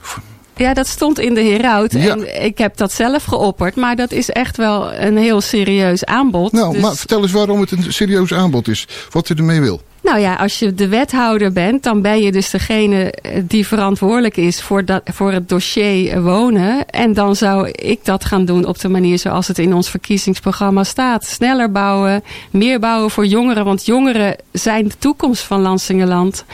Ja, 0.56 0.74
dat 0.74 0.88
stond 0.88 1.20
in 1.20 1.34
de 1.34 1.42
heraut. 1.42 1.94
En 1.94 2.44
ik 2.44 2.58
heb 2.58 2.78
dat 2.78 2.92
zelf 2.92 3.24
geopperd. 3.24 3.76
Maar 3.76 3.96
dat 3.96 4.12
is 4.12 4.30
echt 4.30 4.58
wel 4.58 4.94
een 4.94 5.18
heel 5.18 5.42
serieus 5.42 6.06
aanbod. 6.06 6.52
Nou, 6.52 6.74
dus... 6.74 6.82
maar 6.82 6.96
vertel 6.96 7.22
eens 7.22 7.32
waarom 7.32 7.60
het 7.60 7.72
een 7.72 7.94
serieus 7.94 8.34
aanbod 8.34 8.68
is. 8.68 8.88
Wat 9.10 9.30
u 9.30 9.36
ermee 9.36 9.62
wil. 9.62 9.82
Nou 10.02 10.20
ja, 10.20 10.36
als 10.36 10.60
je 10.60 10.74
de 10.74 10.88
wethouder 10.88 11.52
bent, 11.52 11.84
dan 11.84 12.02
ben 12.02 12.22
je 12.22 12.32
dus 12.32 12.50
degene 12.50 13.12
eh, 13.12 13.42
die 13.44 13.68
verantwoordelijk 13.68 14.38
is 14.38 14.62
voor, 14.62 14.86
dat, 14.86 15.02
voor 15.14 15.32
het 15.32 15.50
dossier 15.50 16.12
eh, 16.12 16.24
wonen. 16.24 16.86
En 16.86 17.14
dan 17.14 17.36
zou 17.36 17.70
ik 17.70 18.06
dat 18.06 18.26
gaan 18.26 18.46
doen 18.46 18.66
op 18.66 18.80
de 18.80 18.90
manier 18.90 19.20
zoals 19.20 19.48
het 19.48 19.60
in 19.60 19.74
ons 19.74 19.90
verkiezingsprogramma 19.90 20.84
staat. 20.84 21.26
Sneller 21.26 21.72
bouwen, 21.72 22.24
meer 22.52 22.80
bouwen 22.80 23.12
voor 23.12 23.26
jongeren, 23.26 23.66
want 23.66 23.86
jongeren 23.86 24.36
zijn 24.52 24.88
de 24.88 24.98
toekomst 24.98 25.44
van 25.44 25.62
Lansingerland. 25.62 26.46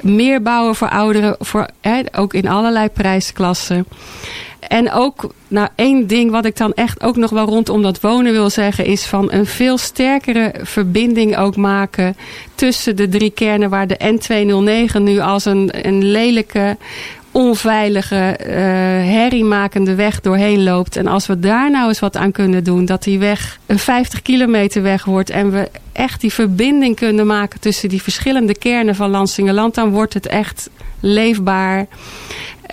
Meer 0.00 0.42
bouwen 0.42 0.74
voor 0.74 0.88
ouderen, 0.88 1.36
voor, 1.38 1.68
ook 2.12 2.34
in 2.34 2.48
allerlei 2.48 2.88
prijsklassen. 2.88 3.86
En 4.68 4.92
ook, 4.92 5.32
nou 5.48 5.68
één 5.74 6.06
ding 6.06 6.30
wat 6.30 6.44
ik 6.44 6.56
dan 6.56 6.72
echt 6.72 7.02
ook 7.02 7.16
nog 7.16 7.30
wel 7.30 7.44
rondom 7.44 7.82
dat 7.82 8.00
wonen 8.00 8.32
wil 8.32 8.50
zeggen... 8.50 8.84
is 8.84 9.06
van 9.06 9.32
een 9.32 9.46
veel 9.46 9.78
sterkere 9.78 10.54
verbinding 10.62 11.36
ook 11.36 11.56
maken 11.56 12.16
tussen 12.54 12.96
de 12.96 13.08
drie 13.08 13.30
kernen... 13.30 13.70
waar 13.70 13.86
de 13.86 14.18
N209 14.94 15.02
nu 15.02 15.18
als 15.18 15.44
een, 15.44 15.86
een 15.86 16.04
lelijke 16.04 16.76
onveilige, 17.30 18.38
uh, 18.40 18.54
herriemakende 19.14 19.94
weg 19.94 20.20
doorheen 20.20 20.62
loopt. 20.62 20.96
En 20.96 21.06
als 21.06 21.26
we 21.26 21.38
daar 21.38 21.70
nou 21.70 21.88
eens 21.88 22.00
wat 22.00 22.16
aan 22.16 22.32
kunnen 22.32 22.64
doen, 22.64 22.84
dat 22.84 23.02
die 23.02 23.18
weg 23.18 23.58
een 23.66 23.78
50 23.78 24.22
kilometer 24.22 24.82
weg 24.82 25.04
wordt 25.04 25.30
en 25.30 25.50
we 25.50 25.70
echt 25.92 26.20
die 26.20 26.32
verbinding 26.32 26.96
kunnen 26.96 27.26
maken 27.26 27.60
tussen 27.60 27.88
die 27.88 28.02
verschillende 28.02 28.58
kernen 28.58 28.94
van 28.94 29.10
Lansingerland, 29.10 29.74
dan 29.74 29.90
wordt 29.90 30.14
het 30.14 30.26
echt 30.26 30.70
leefbaar. 31.00 31.86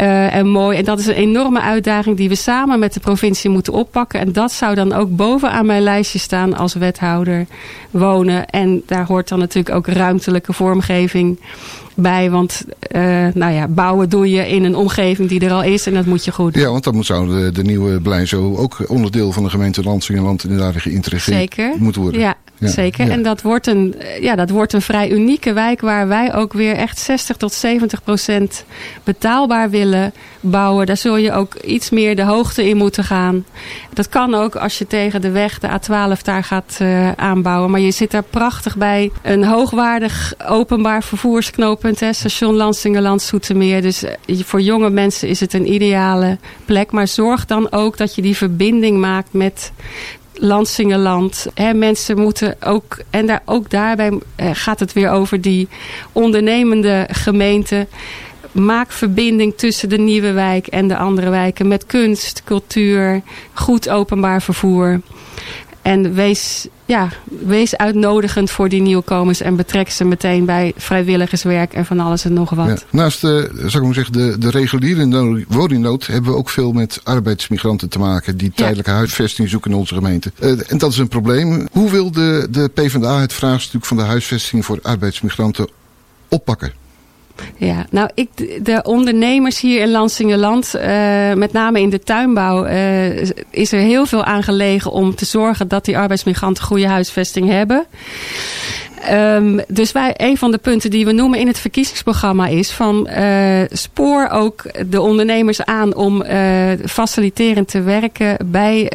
Uh, 0.01 0.35
en 0.35 0.47
mooi. 0.47 0.77
En 0.77 0.83
dat 0.85 0.99
is 0.99 1.07
een 1.07 1.13
enorme 1.13 1.61
uitdaging 1.61 2.17
die 2.17 2.29
we 2.29 2.35
samen 2.35 2.79
met 2.79 2.93
de 2.93 2.99
provincie 2.99 3.49
moeten 3.49 3.73
oppakken. 3.73 4.19
En 4.19 4.31
dat 4.31 4.51
zou 4.51 4.75
dan 4.75 4.93
ook 4.93 5.15
bovenaan 5.15 5.65
mijn 5.65 5.81
lijstje 5.81 6.19
staan 6.19 6.57
als 6.57 6.73
wethouder 6.73 7.45
wonen. 7.91 8.45
En 8.45 8.83
daar 8.85 9.05
hoort 9.05 9.29
dan 9.29 9.39
natuurlijk 9.39 9.75
ook 9.75 9.87
ruimtelijke 9.87 10.53
vormgeving 10.53 11.39
bij. 11.93 12.31
Want 12.31 12.63
uh, 12.95 13.01
nou 13.33 13.53
ja, 13.53 13.67
bouwen 13.67 14.09
doe 14.09 14.29
je 14.29 14.49
in 14.49 14.63
een 14.63 14.75
omgeving 14.75 15.29
die 15.29 15.39
er 15.39 15.51
al 15.51 15.63
is 15.63 15.87
en 15.87 15.93
dat 15.93 16.05
moet 16.05 16.25
je 16.25 16.31
goed 16.31 16.53
doen. 16.53 16.63
Ja, 16.63 16.69
want 16.69 16.83
dan 16.83 17.03
zou 17.03 17.27
de, 17.29 17.51
de 17.51 17.63
nieuwe 17.63 18.01
Blijzo 18.01 18.55
ook 18.55 18.77
onderdeel 18.87 19.31
van 19.31 19.43
de 19.43 19.49
gemeente 19.49 19.83
Lansingerland 19.83 20.43
inderdaad 20.43 20.75
geïnteresseerd 20.75 21.37
Zeker. 21.37 21.73
moeten 21.77 22.01
worden. 22.01 22.21
Ja, 22.21 22.35
Zeker. 22.59 23.09
En 23.09 23.23
dat 23.23 23.41
wordt, 23.41 23.67
een, 23.67 23.95
ja, 24.21 24.35
dat 24.35 24.49
wordt 24.49 24.73
een 24.73 24.81
vrij 24.81 25.11
unieke 25.11 25.53
wijk 25.53 25.81
waar 25.81 26.07
wij 26.07 26.35
ook 26.35 26.53
weer 26.53 26.75
echt 26.75 26.99
60 26.99 27.37
tot 27.37 27.53
70 27.53 28.03
procent 28.03 28.65
betaalbaar 29.03 29.69
willen 29.69 30.13
bouwen. 30.39 30.85
Daar 30.85 30.97
zul 30.97 31.17
je 31.17 31.31
ook 31.31 31.55
iets 31.55 31.89
meer 31.89 32.15
de 32.15 32.23
hoogte 32.23 32.69
in 32.69 32.77
moeten 32.77 33.03
gaan. 33.03 33.45
Dat 33.93 34.09
kan 34.09 34.33
ook 34.33 34.55
als 34.55 34.77
je 34.77 34.87
tegen 34.87 35.21
de 35.21 35.31
weg, 35.31 35.59
de 35.59 35.67
A12, 35.67 36.21
daar 36.21 36.43
gaat 36.43 36.77
uh, 36.81 37.11
aanbouwen. 37.11 37.71
Maar 37.71 37.79
je 37.79 37.91
zit 37.91 38.11
daar 38.11 38.23
prachtig 38.23 38.77
bij 38.77 39.11
een 39.21 39.43
hoogwaardig 39.43 40.33
openbaar 40.47 41.03
vervoersknooppunt. 41.03 41.99
Hè, 41.99 42.13
station 42.13 42.55
Lansingerland, 42.55 43.21
Soetermeer. 43.21 43.81
Dus 43.81 44.03
uh, 44.03 44.39
voor 44.43 44.61
jonge 44.61 44.89
mensen 44.89 45.27
is 45.27 45.39
het 45.39 45.53
een 45.53 45.73
ideale 45.73 46.37
plek. 46.65 46.91
Maar 46.91 47.07
zorg 47.07 47.45
dan 47.45 47.71
ook 47.71 47.97
dat 47.97 48.15
je 48.15 48.21
die 48.21 48.37
verbinding 48.37 48.99
maakt 48.99 49.33
met 49.33 49.71
Lansingerland. 50.37 51.47
Hè, 51.53 51.73
mensen 51.73 52.17
moeten 52.19 52.55
ook, 52.61 52.97
en 53.09 53.25
daar, 53.25 53.41
ook 53.45 53.69
daarbij 53.69 54.19
eh, 54.35 54.49
gaat 54.53 54.79
het 54.79 54.93
weer 54.93 55.09
over 55.09 55.41
die 55.41 55.67
ondernemende 56.11 57.07
gemeenten. 57.11 57.87
Maak 58.51 58.91
verbinding 58.91 59.57
tussen 59.57 59.89
de 59.89 59.97
nieuwe 59.97 60.31
wijk 60.31 60.67
en 60.67 60.87
de 60.87 60.97
andere 60.97 61.29
wijken 61.29 61.67
met 61.67 61.85
kunst, 61.85 62.43
cultuur, 62.43 63.21
goed 63.53 63.89
openbaar 63.89 64.41
vervoer. 64.41 65.01
En 65.81 66.13
wees, 66.13 66.67
ja, 66.85 67.09
wees 67.45 67.77
uitnodigend 67.77 68.51
voor 68.51 68.69
die 68.69 68.81
nieuwkomers 68.81 69.41
en 69.41 69.55
betrek 69.55 69.89
ze 69.89 70.03
meteen 70.03 70.45
bij 70.45 70.73
vrijwilligerswerk 70.77 71.73
en 71.73 71.85
van 71.85 71.99
alles 71.99 72.25
en 72.25 72.33
nog 72.33 72.49
wat. 72.49 72.67
Ja, 72.67 72.77
naast 72.89 73.21
de, 73.21 73.51
zou 73.55 73.77
ik 73.77 73.83
maar 73.83 73.93
zeggen, 73.93 74.13
de, 74.13 74.37
de 74.37 74.49
reguliere 74.49 75.43
woningnood 75.47 76.07
hebben 76.07 76.31
we 76.31 76.37
ook 76.37 76.49
veel 76.49 76.71
met 76.71 76.99
arbeidsmigranten 77.03 77.89
te 77.89 77.99
maken 77.99 78.37
die 78.37 78.51
tijdelijke 78.55 78.91
huisvesting 78.91 79.49
zoeken 79.49 79.71
in 79.71 79.77
onze 79.77 79.93
gemeente. 79.93 80.31
Uh, 80.39 80.71
en 80.71 80.77
dat 80.77 80.91
is 80.91 80.97
een 80.97 81.07
probleem. 81.07 81.67
Hoe 81.71 81.91
wil 81.91 82.11
de, 82.11 82.47
de 82.51 82.69
PvdA 82.73 83.19
het 83.19 83.33
vraagstuk 83.33 83.85
van 83.85 83.97
de 83.97 84.03
huisvesting 84.03 84.65
voor 84.65 84.79
arbeidsmigranten 84.81 85.69
oppakken? 86.29 86.84
Ja, 87.57 87.85
nou, 87.89 88.09
ik, 88.13 88.29
de 88.65 88.81
ondernemers 88.83 89.61
hier 89.61 89.81
in 89.81 89.91
Lansingerland, 89.91 90.75
uh, 90.75 91.33
met 91.33 91.51
name 91.51 91.81
in 91.81 91.89
de 91.89 91.99
tuinbouw, 91.99 92.65
uh, 92.65 93.21
is 93.49 93.71
er 93.71 93.79
heel 93.79 94.05
veel 94.05 94.23
aan 94.23 94.43
gelegen 94.43 94.91
om 94.91 95.15
te 95.15 95.25
zorgen 95.25 95.67
dat 95.67 95.85
die 95.85 95.97
arbeidsmigranten 95.97 96.63
goede 96.63 96.87
huisvesting 96.87 97.49
hebben. 97.49 97.85
Um, 99.11 99.61
dus 99.67 99.91
wij, 99.91 100.13
een 100.17 100.37
van 100.37 100.51
de 100.51 100.57
punten 100.57 100.89
die 100.89 101.05
we 101.05 101.11
noemen 101.11 101.39
in 101.39 101.47
het 101.47 101.59
verkiezingsprogramma 101.59 102.47
is 102.47 102.71
van 102.71 103.07
uh, 103.09 103.61
spoor 103.69 104.29
ook 104.29 104.63
de 104.89 105.01
ondernemers 105.01 105.65
aan 105.65 105.95
om 105.95 106.23
faciliterend 106.85 107.67
te 107.67 107.81
werken 107.81 108.37
bij 108.45 108.85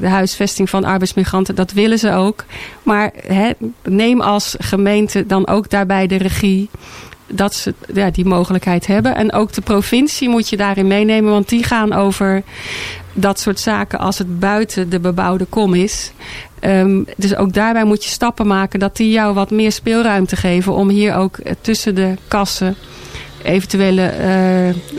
de 0.00 0.08
huisvesting 0.08 0.70
van 0.70 0.84
arbeidsmigranten. 0.84 1.54
Dat 1.54 1.72
willen 1.72 1.98
ze 1.98 2.12
ook. 2.12 2.44
Maar 2.82 3.12
neem 3.82 4.20
als 4.20 4.56
gemeente 4.58 5.26
dan 5.26 5.46
ook 5.46 5.70
daarbij 5.70 6.06
de 6.06 6.16
regie 6.16 6.70
dat 7.28 7.54
ze 7.54 7.74
ja, 7.94 8.10
die 8.10 8.24
mogelijkheid 8.24 8.86
hebben. 8.86 9.14
En 9.14 9.32
ook 9.32 9.52
de 9.52 9.60
provincie 9.60 10.28
moet 10.28 10.48
je 10.48 10.56
daarin 10.56 10.86
meenemen. 10.86 11.30
Want 11.30 11.48
die 11.48 11.64
gaan 11.64 11.92
over 11.92 12.42
dat 13.12 13.40
soort 13.40 13.60
zaken 13.60 13.98
als 13.98 14.18
het 14.18 14.38
buiten 14.38 14.90
de 14.90 15.00
bebouwde 15.00 15.44
kom 15.44 15.74
is. 15.74 16.12
Um, 16.60 17.06
dus 17.16 17.36
ook 17.36 17.52
daarbij 17.52 17.84
moet 17.84 18.04
je 18.04 18.10
stappen 18.10 18.46
maken 18.46 18.78
dat 18.78 18.96
die 18.96 19.10
jou 19.10 19.34
wat 19.34 19.50
meer 19.50 19.72
speelruimte 19.72 20.36
geven. 20.36 20.74
Om 20.74 20.88
hier 20.88 21.14
ook 21.14 21.36
eh, 21.36 21.52
tussen 21.60 21.94
de 21.94 22.14
kassen 22.28 22.76
eventuele 23.42 24.12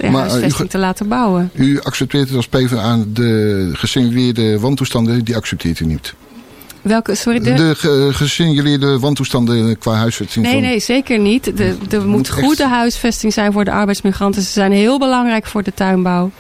uh, 0.02 0.14
huisvesting 0.14 0.70
te 0.70 0.78
laten 0.78 1.08
bouwen. 1.08 1.52
U 1.54 1.82
accepteert 1.82 2.28
het 2.28 2.36
als 2.36 2.48
PvdA 2.48 3.04
de 3.08 3.70
gesignaleerde 3.74 4.60
wantoestanden, 4.60 5.24
die 5.24 5.36
accepteert 5.36 5.80
u 5.80 5.86
niet? 5.86 6.14
Welke, 6.82 7.16
sorry, 7.16 7.40
de, 7.40 7.54
de 7.54 8.14
gesignaleerde 8.14 9.00
wantoestanden 9.00 9.78
qua 9.78 9.94
huisvesting? 9.94 10.46
Nee, 10.46 10.62
nee, 10.62 10.80
zeker 10.80 11.20
niet. 11.20 11.58
De, 11.58 11.76
er 11.90 12.08
moet, 12.08 12.30
goede 12.30 12.68
huisvesting 12.68 13.34
zijn 13.34 13.52
voor 13.52 13.66
de 13.66 13.72
arbeidsmigranten. 13.72 14.42
Ze 14.42 14.52
zijn 14.52 14.72
heel 14.72 15.00
belangrijk 15.00 15.46
voor 15.46 15.64
de 15.64 15.74
tuinbouw. 15.74 16.32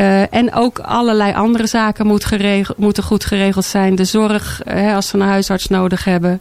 Uh, 0.00 0.34
en 0.34 0.54
ook 0.54 0.78
allerlei 0.78 1.34
andere 1.34 1.66
zaken 1.66 2.06
moet 2.06 2.24
geregeld, 2.24 2.78
moeten 2.78 3.02
goed 3.02 3.24
geregeld 3.24 3.64
zijn. 3.64 3.94
De 3.94 4.04
zorg, 4.04 4.60
hè, 4.64 4.94
als 4.94 5.08
ze 5.08 5.16
een 5.16 5.26
huisarts 5.26 5.66
nodig 5.66 6.04
hebben. 6.04 6.40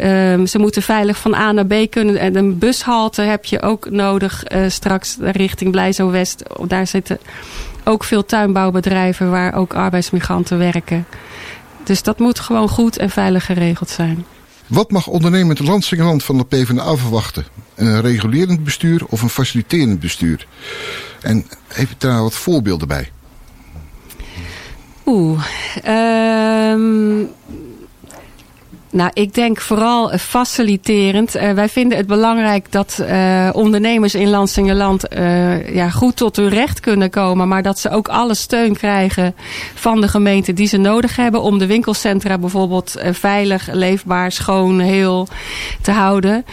Uh, 0.00 0.46
ze 0.46 0.58
moeten 0.58 0.82
veilig 0.82 1.16
van 1.16 1.34
A 1.34 1.52
naar 1.52 1.66
B 1.66 1.74
kunnen. 1.90 2.16
En 2.16 2.36
een 2.36 2.58
bushalte 2.58 3.22
heb 3.22 3.44
je 3.44 3.62
ook 3.62 3.90
nodig 3.90 4.44
uh, 4.48 4.64
straks 4.68 5.16
richting 5.20 5.70
Blijzo 5.70 6.10
West. 6.10 6.42
Daar 6.66 6.86
zitten 6.86 7.18
ook 7.84 8.04
veel 8.04 8.24
tuinbouwbedrijven 8.24 9.30
waar 9.30 9.54
ook 9.54 9.74
arbeidsmigranten 9.74 10.58
werken. 10.58 11.06
Dus 11.84 12.02
dat 12.02 12.18
moet 12.18 12.40
gewoon 12.40 12.68
goed 12.68 12.96
en 12.96 13.10
veilig 13.10 13.46
geregeld 13.46 13.90
zijn. 13.90 14.24
Wat 14.66 14.90
mag 14.90 15.06
ondernemend 15.06 15.58
Landsingeland 15.58 16.24
van 16.24 16.36
de 16.36 16.44
PvdA 16.44 16.96
verwachten? 16.96 17.44
Een 17.74 18.00
regulerend 18.00 18.64
bestuur 18.64 19.02
of 19.08 19.22
een 19.22 19.28
faciliterend 19.28 20.00
bestuur? 20.00 20.46
En 21.20 21.46
heeft 21.68 22.00
daar 22.00 22.22
wat 22.22 22.34
voorbeelden 22.34 22.88
bij? 22.88 23.10
Oeh, 25.06 25.44
um, 25.86 27.28
nou, 28.94 29.10
ik 29.12 29.34
denk 29.34 29.60
vooral 29.60 30.18
faciliterend. 30.18 31.36
Uh, 31.36 31.50
wij 31.50 31.68
vinden 31.68 31.98
het 31.98 32.06
belangrijk 32.06 32.72
dat 32.72 32.98
uh, 33.00 33.48
ondernemers 33.52 34.14
in 34.14 34.28
Lansingerland 34.28 35.02
ja, 35.72 35.90
goed 35.90 36.16
tot 36.16 36.36
hun 36.36 36.48
recht 36.48 36.80
kunnen 36.80 37.10
komen. 37.10 37.48
Maar 37.48 37.62
dat 37.62 37.78
ze 37.78 37.90
ook 37.90 38.08
alle 38.08 38.34
steun 38.34 38.76
krijgen 38.76 39.34
van 39.74 40.00
de 40.00 40.08
gemeente 40.08 40.52
die 40.52 40.66
ze 40.66 40.76
nodig 40.76 41.16
hebben. 41.16 41.42
Om 41.42 41.58
de 41.58 41.66
winkelcentra 41.66 42.38
bijvoorbeeld 42.38 42.94
veilig, 43.10 43.68
leefbaar, 43.72 44.32
schoon, 44.32 44.80
heel 44.80 45.28
te 45.82 45.90
houden. 45.90 46.44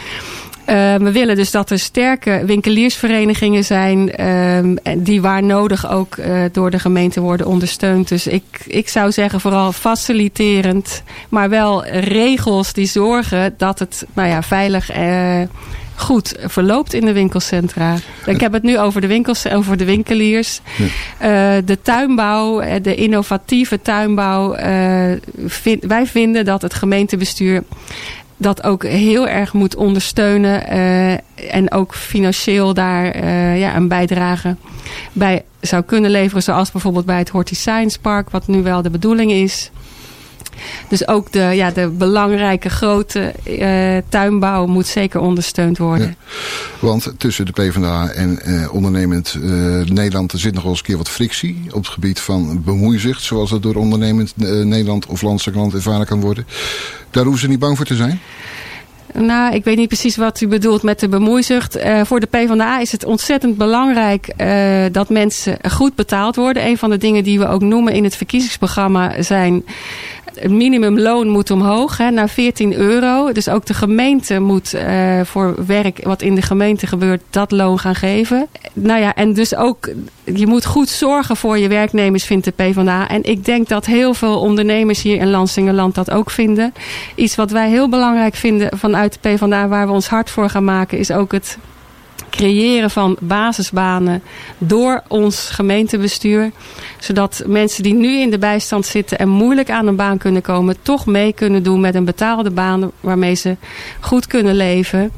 Uh, 0.70 0.96
we 0.96 1.12
willen 1.12 1.36
dus 1.36 1.52
dat 1.52 1.70
er 1.70 1.80
sterke 1.80 2.42
winkeliersverenigingen 2.46 3.64
zijn 3.64 4.22
uh, 4.22 4.94
die 4.98 5.22
waar 5.22 5.44
nodig 5.44 5.92
ook 5.92 6.16
uh, 6.16 6.44
door 6.52 6.72
de 6.72 6.80
gemeente 6.80 7.20
worden 7.20 7.48
ondersteund. 7.48 8.08
Dus 8.08 8.28
ik, 8.28 8.44
ik 8.68 8.90
zou 8.90 9.12
zeggen 9.12 9.42
vooral 9.42 9.72
faciliterend, 9.72 11.04
maar 11.30 11.50
wel 11.50 11.86
regels 11.86 12.74
die 12.74 12.86
zorgen 12.86 13.54
dat 13.58 13.80
het 13.80 14.06
nou 14.14 14.30
ja, 14.30 14.44
veilig 14.44 14.98
uh, 14.98 15.42
goed 15.96 16.36
verloopt 16.40 16.94
in 16.94 17.06
de 17.06 17.14
winkelcentra. 17.14 17.96
Ik 18.26 18.42
heb 18.42 18.54
het 18.54 18.64
nu 18.64 18.80
over 18.80 19.02
de 19.02 19.08
winkels, 19.08 19.50
over 19.50 19.78
de 19.78 19.86
winkeliers. 19.86 20.62
Ja. 20.78 21.58
Uh, 21.58 21.62
de 21.66 21.82
tuinbouw, 21.82 22.80
de 22.82 22.96
innovatieve 22.96 23.82
tuinbouw. 23.82 24.58
Uh, 24.58 25.12
vind, 25.46 25.84
wij 25.84 26.06
vinden 26.06 26.46
dat 26.46 26.62
het 26.62 26.74
gemeentebestuur 26.74 27.64
dat 28.42 28.64
ook 28.64 28.84
heel 28.84 29.28
erg 29.28 29.54
moet 29.54 29.76
ondersteunen. 29.76 30.74
Uh, 30.74 31.12
en 31.54 31.72
ook 31.72 31.96
financieel 31.96 32.74
daar 32.74 33.16
uh, 33.16 33.60
ja, 33.60 33.76
een 33.76 33.88
bijdrage 33.88 34.56
bij 35.14 35.44
zou 35.60 35.84
kunnen 35.84 36.12
leveren. 36.12 36.44
Zoals 36.44 36.72
bijvoorbeeld 36.72 37.06
bij 37.06 37.18
het 37.18 37.30
Horti 37.30 37.56
Science 37.56 38.00
Park, 38.00 38.30
wat 38.30 38.48
nu 38.48 38.64
wel 38.64 38.82
de 38.82 38.90
bedoeling 38.90 39.32
is. 39.32 39.72
Dus 40.88 41.08
ook 41.08 41.32
de, 41.32 41.40
ja, 41.40 41.72
de 41.72 41.88
belangrijke 41.88 42.70
grote 42.70 43.34
uh, 43.48 43.98
tuinbouw 44.10 44.66
moet 44.66 44.88
zeker 44.88 45.20
ondersteund 45.20 45.78
worden. 45.78 46.08
Ja, 46.08 46.16
want 46.80 47.14
tussen 47.18 47.46
de 47.46 47.52
PvdA 47.52 48.10
en 48.10 48.40
uh, 48.46 48.74
ondernemend 48.74 49.38
uh, 49.42 49.86
Nederland 49.86 50.32
er 50.32 50.40
zit 50.40 50.54
nog 50.54 50.64
wel 50.64 50.72
eens 50.72 50.80
een 50.80 50.86
keer 50.86 50.98
wat 50.98 51.10
frictie 51.10 51.62
op 51.68 51.84
het 51.84 51.94
gebied 51.94 52.20
van 52.20 52.64
bemoeizicht. 52.64 53.22
Zoals 53.22 53.50
dat 53.50 53.64
door 53.64 53.76
ondernemend 53.76 54.34
Nederland 54.66 55.06
of 55.06 55.22
landelijk 55.22 55.58
land 55.58 55.74
ervaren 55.74 56.06
kan 56.06 56.22
worden. 56.22 56.48
Daar 57.12 57.24
hoeven 57.24 57.42
ze 57.42 57.48
niet 57.48 57.60
bang 57.60 57.78
voor 57.78 57.86
te 57.86 57.96
zijn? 57.96 58.20
Nou, 59.14 59.54
ik 59.54 59.64
weet 59.64 59.78
niet 59.78 59.88
precies 59.88 60.16
wat 60.16 60.42
u 60.42 60.48
bedoelt 60.48 60.84
met 60.84 61.00
de 61.00 61.10
bemoeizucht. 61.10 61.78
Uh, 61.78 62.02
voor 62.04 62.20
de 62.20 62.26
PvdA 62.26 62.80
is 62.80 62.92
het 62.92 63.06
ontzettend 63.06 63.58
belangrijk 63.58 64.34
uh, 64.38 64.86
dat 64.92 65.10
mensen 65.10 65.58
goed 65.72 65.96
betaald 65.96 66.36
worden. 66.36 66.66
Een 66.66 66.78
van 66.78 66.90
de 66.90 66.98
dingen 66.98 67.24
die 67.24 67.40
we 67.40 67.48
ook 67.48 67.62
noemen 67.62 67.94
in 67.94 68.04
het 68.04 68.16
verkiezingsprogramma 68.16 69.22
zijn 69.22 69.64
het 70.36 70.52
minimumloon 70.52 71.28
moet 71.28 71.52
omhoog 71.52 71.98
hè, 71.98 72.12
naar 72.12 72.30
14 72.30 72.74
euro. 72.74 73.32
Dus 73.32 73.50
ook 73.50 73.66
de 73.66 73.74
gemeente 73.74 74.40
moet 74.40 74.74
uh, 74.74 75.22
voor 75.24 75.66
werk 75.66 76.00
wat 76.04 76.22
in 76.22 76.36
de 76.36 76.42
gemeente 76.42 76.88
gebeurt, 76.88 77.22
dat 77.30 77.52
loon 77.52 77.80
gaan 77.80 77.96
geven. 77.96 78.48
Nou 78.74 79.02
ja, 79.02 79.16
en 79.16 79.34
dus 79.34 79.56
ook, 79.56 79.90
je 80.24 80.48
moet 80.48 80.66
goed 80.66 80.90
zorgen 80.90 81.38
voor 81.38 81.58
je 81.58 81.68
werknemers, 81.68 82.24
vindt 82.24 82.46
de 82.46 82.52
PvdA. 82.52 83.08
En 83.08 83.24
ik 83.24 83.46
denk 83.46 83.68
dat 83.68 83.86
heel 83.86 84.14
veel 84.14 84.40
ondernemers 84.40 85.02
hier 85.02 85.18
in 85.18 85.30
Lansingerland 85.30 85.96
dat 85.96 86.12
ook 86.12 86.30
vinden. 86.30 86.74
Iets 87.16 87.36
wat 87.36 87.52
wij 87.52 87.70
heel 87.70 87.90
belangrijk 87.90 88.36
vinden 88.36 88.78
vanuit 88.78 89.14
de 89.14 89.30
PvdA, 89.30 89.68
waar 89.68 89.88
we 89.88 89.94
ons 89.94 90.08
hard 90.08 90.30
voor 90.30 90.50
gaan 90.50 90.64
maken, 90.64 90.98
is 90.98 91.12
ook 91.12 91.32
het 91.32 91.58
creëren 92.30 92.90
van 92.90 93.18
basisbanen 93.20 94.22
door 94.58 95.04
ons 95.08 95.50
gemeentebestuur. 95.50 96.52
Zodat 97.00 97.44
mensen 97.48 97.84
die 97.84 97.94
nu 97.94 98.20
in 98.20 98.30
de 98.30 98.38
bijstand 98.38 98.86
zitten 98.86 99.18
en 99.18 99.30
moeilijk 99.30 99.70
aan 99.70 99.88
een 99.88 99.96
baan 99.96 100.18
kunnen 100.18 100.42
komen, 100.42 100.76
toch 100.82 101.06
mee 101.06 101.34
kunnen 101.34 101.64
doen 101.64 101.80
met 101.80 101.96
een 101.96 102.06
betaalde 102.06 102.52
baan 102.52 102.92
waarmee 103.00 103.36
ze 103.36 103.56
goed 104.00 104.28
kunnen 104.28 104.56
leven. 104.56 105.12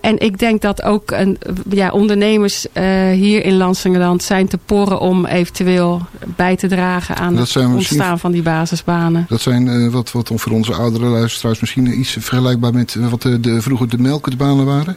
En 0.00 0.18
ik 0.18 0.38
denk 0.38 0.62
dat 0.62 0.82
ook 0.82 1.10
een, 1.10 1.38
ja, 1.70 1.90
ondernemers 1.90 2.66
uh, 2.72 3.10
hier 3.10 3.44
in 3.44 3.56
Lansingerland 3.56 4.22
zijn 4.22 4.48
te 4.48 4.58
porren 4.58 5.00
om 5.00 5.26
eventueel 5.26 6.02
bij 6.36 6.56
te 6.56 6.66
dragen 6.66 7.16
aan 7.16 7.36
het 7.36 7.56
ontstaan 7.56 8.18
van 8.18 8.32
die 8.32 8.42
basisbanen. 8.42 9.26
Dat 9.28 9.40
zijn 9.40 9.66
uh, 9.66 9.92
wat, 9.92 10.12
wat 10.12 10.32
voor 10.34 10.52
onze 10.52 10.74
oudere 10.74 11.04
luisteraars 11.04 11.60
misschien 11.60 11.98
iets 11.98 12.10
vergelijkbaar 12.10 12.72
met 12.72 12.94
wat 12.94 13.22
de, 13.22 13.40
de, 13.40 13.62
vroeger 13.62 13.88
de 13.88 13.98
melkbanen 13.98 14.64
waren? 14.64 14.96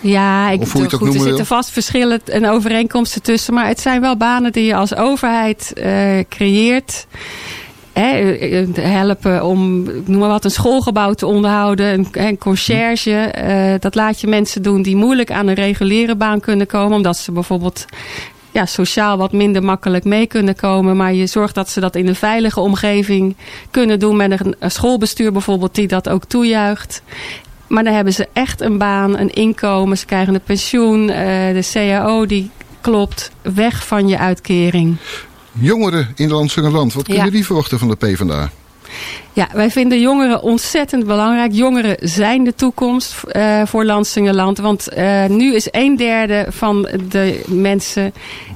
Ja, 0.00 0.50
ik, 0.50 0.68
goed, 0.68 0.92
er 0.92 1.20
zitten 1.20 1.46
vast 1.46 1.70
verschillen 1.70 2.20
en 2.24 2.48
overeenkomsten 2.48 3.22
tussen. 3.22 3.54
Maar 3.54 3.66
het 3.66 3.80
zijn 3.80 4.00
wel 4.00 4.16
banen 4.16 4.52
die 4.52 4.64
je 4.64 4.74
als 4.74 4.96
overheid 4.96 5.72
uh, 5.76 6.18
creëert. 6.28 7.06
Hè, 7.92 8.32
eh, 8.32 8.66
helpen 8.74 9.44
om, 9.44 9.82
noem 10.04 10.18
maar 10.18 10.28
wat, 10.28 10.44
een 10.44 10.50
schoolgebouw 10.50 11.12
te 11.12 11.26
onderhouden. 11.26 11.92
Een, 11.92 12.08
een 12.12 12.38
conciërge. 12.38 13.34
Uh, 13.44 13.74
dat 13.80 13.94
laat 13.94 14.20
je 14.20 14.26
mensen 14.26 14.62
doen 14.62 14.82
die 14.82 14.96
moeilijk 14.96 15.30
aan 15.30 15.46
een 15.46 15.54
reguliere 15.54 16.14
baan 16.14 16.40
kunnen 16.40 16.66
komen. 16.66 16.96
Omdat 16.96 17.16
ze 17.16 17.32
bijvoorbeeld 17.32 17.84
ja, 18.50 18.66
sociaal 18.66 19.16
wat 19.16 19.32
minder 19.32 19.62
makkelijk 19.62 20.04
mee 20.04 20.26
kunnen 20.26 20.56
komen. 20.56 20.96
Maar 20.96 21.14
je 21.14 21.26
zorgt 21.26 21.54
dat 21.54 21.70
ze 21.70 21.80
dat 21.80 21.96
in 21.96 22.08
een 22.08 22.14
veilige 22.14 22.60
omgeving 22.60 23.36
kunnen 23.70 23.98
doen. 23.98 24.16
Met 24.16 24.40
een, 24.40 24.54
een 24.58 24.70
schoolbestuur 24.70 25.32
bijvoorbeeld 25.32 25.74
die 25.74 25.88
dat 25.88 26.08
ook 26.08 26.24
toejuicht. 26.24 27.02
Maar 27.70 27.84
dan 27.84 27.94
hebben 27.94 28.12
ze 28.12 28.28
echt 28.32 28.60
een 28.60 28.78
baan, 28.78 29.18
een 29.18 29.30
inkomen. 29.30 29.98
Ze 29.98 30.06
krijgen 30.06 30.34
een 30.34 30.40
pensioen. 30.40 31.00
Uh, 31.00 31.14
de 31.52 31.68
CAO 31.72 32.26
die 32.26 32.50
klopt. 32.80 33.30
Weg 33.42 33.86
van 33.86 34.08
je 34.08 34.18
uitkering. 34.18 34.96
Jongeren 35.52 36.08
in 36.14 36.30
Landsungerland. 36.30 36.92
Wat 36.92 37.04
kunnen 37.04 37.24
ja. 37.24 37.30
die 37.30 37.46
verwachten 37.46 37.78
van 37.78 37.88
de 37.88 37.96
PvdA? 37.96 38.50
Ja, 39.32 39.48
wij 39.52 39.70
vinden 39.70 40.00
jongeren 40.00 40.42
ontzettend 40.42 41.06
belangrijk. 41.06 41.52
Jongeren 41.52 41.96
zijn 42.00 42.44
de 42.44 42.54
toekomst 42.54 43.14
uh, 43.32 43.62
voor 43.64 43.84
Lansingerland. 43.84 44.58
Want 44.58 44.88
uh, 44.96 45.26
nu 45.26 45.54
is 45.54 45.68
een 45.70 45.96
derde 45.96 46.46
van 46.48 46.88
de 47.08 47.42
mensen 47.46 48.12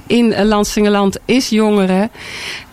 in 0.06 0.44
Lansingerland 0.44 1.18
is 1.24 1.48
jongeren. 1.48 2.10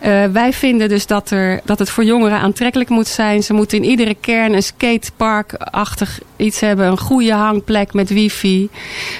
Uh, 0.06 0.24
wij 0.24 0.52
vinden 0.52 0.88
dus 0.88 1.06
dat, 1.06 1.30
er, 1.30 1.60
dat 1.64 1.78
het 1.78 1.90
voor 1.90 2.04
jongeren 2.04 2.38
aantrekkelijk 2.38 2.90
moet 2.90 3.08
zijn. 3.08 3.42
Ze 3.42 3.52
moeten 3.52 3.78
in 3.78 3.90
iedere 3.90 4.14
kern 4.14 4.52
een 4.52 4.62
skatepark-achtig 4.62 6.20
iets 6.36 6.60
hebben. 6.60 6.86
Een 6.86 6.98
goede 6.98 7.32
hangplek 7.32 7.92
met 7.92 8.10
wifi. 8.10 8.68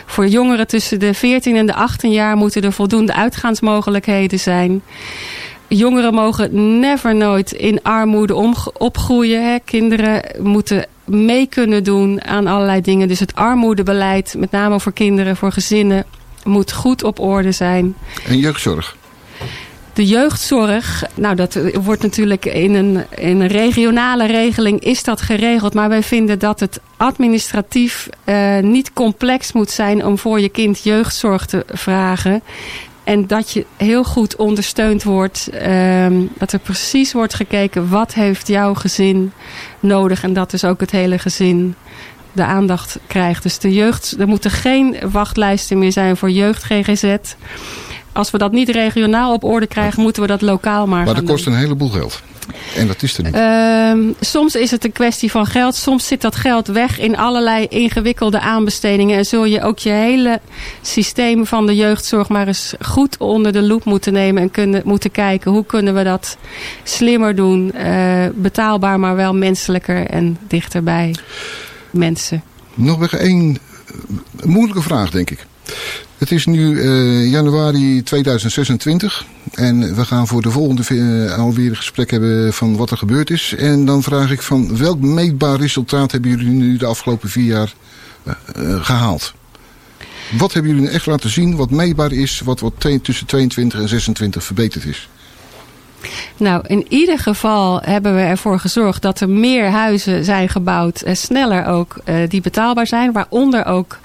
Voor 0.07 0.27
jongeren 0.27 0.66
tussen 0.66 1.01
de 1.01 1.14
14 1.14 1.57
en 1.57 1.66
de 1.66 1.75
18 1.75 2.12
jaar 2.12 2.37
moeten 2.37 2.62
er 2.62 2.73
voldoende 2.73 3.14
uitgaansmogelijkheden 3.14 4.38
zijn 4.38 4.83
jongeren 5.77 6.15
mogen 6.15 6.79
never 6.79 7.15
nooit 7.15 7.53
in 7.53 7.83
armoede 7.83 8.55
opgroeien. 8.79 9.51
Hè. 9.51 9.59
Kinderen 9.65 10.23
moeten 10.39 10.87
mee 11.05 11.47
kunnen 11.47 11.85
doen 11.85 12.25
aan 12.25 12.47
allerlei 12.47 12.81
dingen. 12.81 13.09
Dus 13.09 13.21
het 13.21 13.35
armoedebeleid, 13.35 14.35
met 14.39 14.51
name 14.51 14.81
voor 14.81 14.93
kinderen, 14.93 15.37
voor 15.37 15.53
gezinnen, 15.53 16.05
moet 16.45 16.73
goed 16.73 17.05
op 17.05 17.19
orde 17.21 17.53
zijn. 17.53 17.95
En 18.27 18.39
jeugdzorg? 18.39 18.97
De 19.93 20.07
jeugdzorg, 20.07 21.05
nou 21.15 21.35
dat 21.35 21.59
wordt 21.75 22.03
natuurlijk 22.03 22.45
in 22.45 22.75
een, 22.75 23.05
in 23.17 23.41
een 23.41 23.47
regionale 23.47 24.27
regeling 24.27 24.81
is 24.81 25.03
dat 25.03 25.21
geregeld. 25.21 25.75
Maar 25.75 25.89
wij 25.89 26.03
vinden 26.03 26.39
dat 26.39 26.61
het 26.61 26.81
administratief 26.97 28.09
uh, 28.25 28.59
niet 28.59 28.93
complex 28.93 29.53
moet 29.53 29.71
zijn 29.71 30.05
om 30.05 30.19
voor 30.19 30.41
je 30.41 30.49
kind 30.49 30.83
jeugdzorg 30.83 31.47
te 31.47 31.65
vragen. 31.73 32.43
En 33.05 33.27
dat 33.27 33.51
je 33.51 33.67
heel 33.77 34.05
goed 34.05 34.37
ondersteund 34.37 35.03
wordt. 35.03 35.49
Um, 35.55 36.31
dat 36.38 36.53
er 36.53 36.59
precies 36.59 37.12
wordt 37.12 37.35
gekeken 37.35 37.88
wat 37.88 38.15
heeft 38.15 38.49
jouw 38.49 38.75
gezin 38.75 39.33
nodig. 39.81 40.23
En 40.23 40.33
dat 40.33 40.51
dus 40.51 40.65
ook 40.65 40.81
het 40.81 40.91
hele 40.91 41.19
gezin 41.19 41.75
de 42.33 42.45
aandacht 42.45 42.99
krijgt. 43.07 43.43
Dus 43.43 43.59
de 43.59 43.73
jeugd, 43.73 44.15
er 44.19 44.29
moeten 44.29 44.51
geen 44.51 44.97
wachtlijsten 45.11 45.79
meer 45.79 45.93
zijn 45.93 46.17
voor 46.17 46.31
jeugd 46.31 46.62
GGZ. 46.62 47.17
Als 48.12 48.31
we 48.31 48.38
dat 48.38 48.53
niet 48.53 48.69
regionaal 48.69 49.33
op 49.33 49.45
orde 49.45 49.67
krijgen, 49.67 50.03
moeten 50.03 50.23
we 50.23 50.29
dat 50.29 50.41
lokaal 50.41 50.87
maar 50.87 51.05
Maar 51.05 51.15
dat 51.15 51.25
kost 51.25 51.47
een 51.47 51.57
heleboel 51.57 51.88
geld. 51.88 52.23
En 52.76 52.87
dat 52.87 53.02
is 53.02 53.18
er 53.18 53.24
niet. 53.24 53.35
Uh, 53.35 54.14
soms 54.20 54.55
is 54.55 54.70
het 54.70 54.85
een 54.85 54.92
kwestie 54.92 55.31
van 55.31 55.46
geld. 55.46 55.74
Soms 55.74 56.07
zit 56.07 56.20
dat 56.20 56.37
geld 56.37 56.66
weg 56.66 56.98
in 56.98 57.16
allerlei 57.16 57.66
ingewikkelde 57.68 58.40
aanbestedingen. 58.40 59.18
En 59.18 59.24
zul 59.24 59.44
je 59.44 59.62
ook 59.62 59.78
je 59.78 59.90
hele 59.90 60.40
systeem 60.83 61.46
van 61.46 61.66
de 61.66 61.74
jeugdzorg 61.74 62.28
maar 62.28 62.46
eens 62.46 62.74
goed 62.81 63.16
onder 63.16 63.52
de 63.52 63.62
loep 63.62 63.85
moeten 63.85 64.12
nemen. 64.12 64.42
En 64.42 64.50
kunnen, 64.50 64.83
moeten 64.85 65.11
kijken 65.11 65.50
hoe 65.50 65.66
kunnen 65.66 65.94
we 65.94 66.02
dat 66.02 66.37
slimmer 66.83 67.35
doen. 67.35 67.72
Uh, 67.76 68.26
betaalbaar 68.35 69.00
maar 69.00 69.16
wel 69.16 69.35
menselijker 69.35 70.07
en 70.07 70.38
dichterbij 70.48 71.14
mensen. 71.90 72.42
Nog 72.74 72.98
weer 72.98 73.20
één 73.20 73.59
moeilijke 74.44 74.83
vraag 74.83 75.11
denk 75.11 75.31
ik. 75.31 75.46
Het 76.23 76.31
is 76.31 76.47
nu 76.47 76.75
uh, 76.75 77.31
januari 77.31 78.03
2026. 78.03 79.25
En 79.53 79.95
we 79.95 80.05
gaan 80.05 80.27
voor 80.27 80.43
de 80.43 80.51
volgende 80.51 80.83
uh, 80.89 81.39
alweer 81.39 81.71
een 81.71 81.77
gesprek 81.77 82.11
hebben 82.11 82.53
van 82.53 82.77
wat 82.77 82.91
er 82.91 82.97
gebeurd 82.97 83.31
is. 83.31 83.55
En 83.59 83.85
dan 83.85 84.03
vraag 84.03 84.31
ik 84.31 84.43
van 84.43 84.77
welk 84.77 85.01
meetbaar 85.01 85.61
resultaat 85.61 86.13
hebben 86.13 86.31
jullie 86.31 86.49
nu 86.49 86.77
de 86.77 86.87
afgelopen 86.87 87.29
vier 87.29 87.45
jaar 87.45 87.75
uh, 88.27 88.85
gehaald? 88.85 89.35
Wat 90.39 90.53
hebben 90.53 90.75
jullie 90.75 90.89
echt 90.89 91.07
laten 91.07 91.31
zien 91.31 91.57
wat 91.57 91.71
meetbaar 91.71 92.13
is, 92.13 92.41
wat, 92.41 92.61
wat 92.61 92.75
tussen 93.03 93.27
22 93.27 93.81
en 93.81 93.89
26 93.89 94.45
verbeterd 94.45 94.85
is? 94.85 95.09
Nou, 96.37 96.62
in 96.67 96.87
ieder 96.88 97.19
geval 97.19 97.81
hebben 97.81 98.15
we 98.15 98.21
ervoor 98.21 98.59
gezorgd 98.59 99.03
dat 99.03 99.21
er 99.21 99.29
meer 99.29 99.71
huizen 99.71 100.25
zijn 100.25 100.49
gebouwd. 100.49 101.01
en 101.01 101.17
sneller 101.17 101.67
ook, 101.67 101.97
uh, 102.05 102.15
die 102.29 102.41
betaalbaar 102.41 102.87
zijn. 102.87 103.12
Waaronder 103.12 103.67
ook 103.67 103.99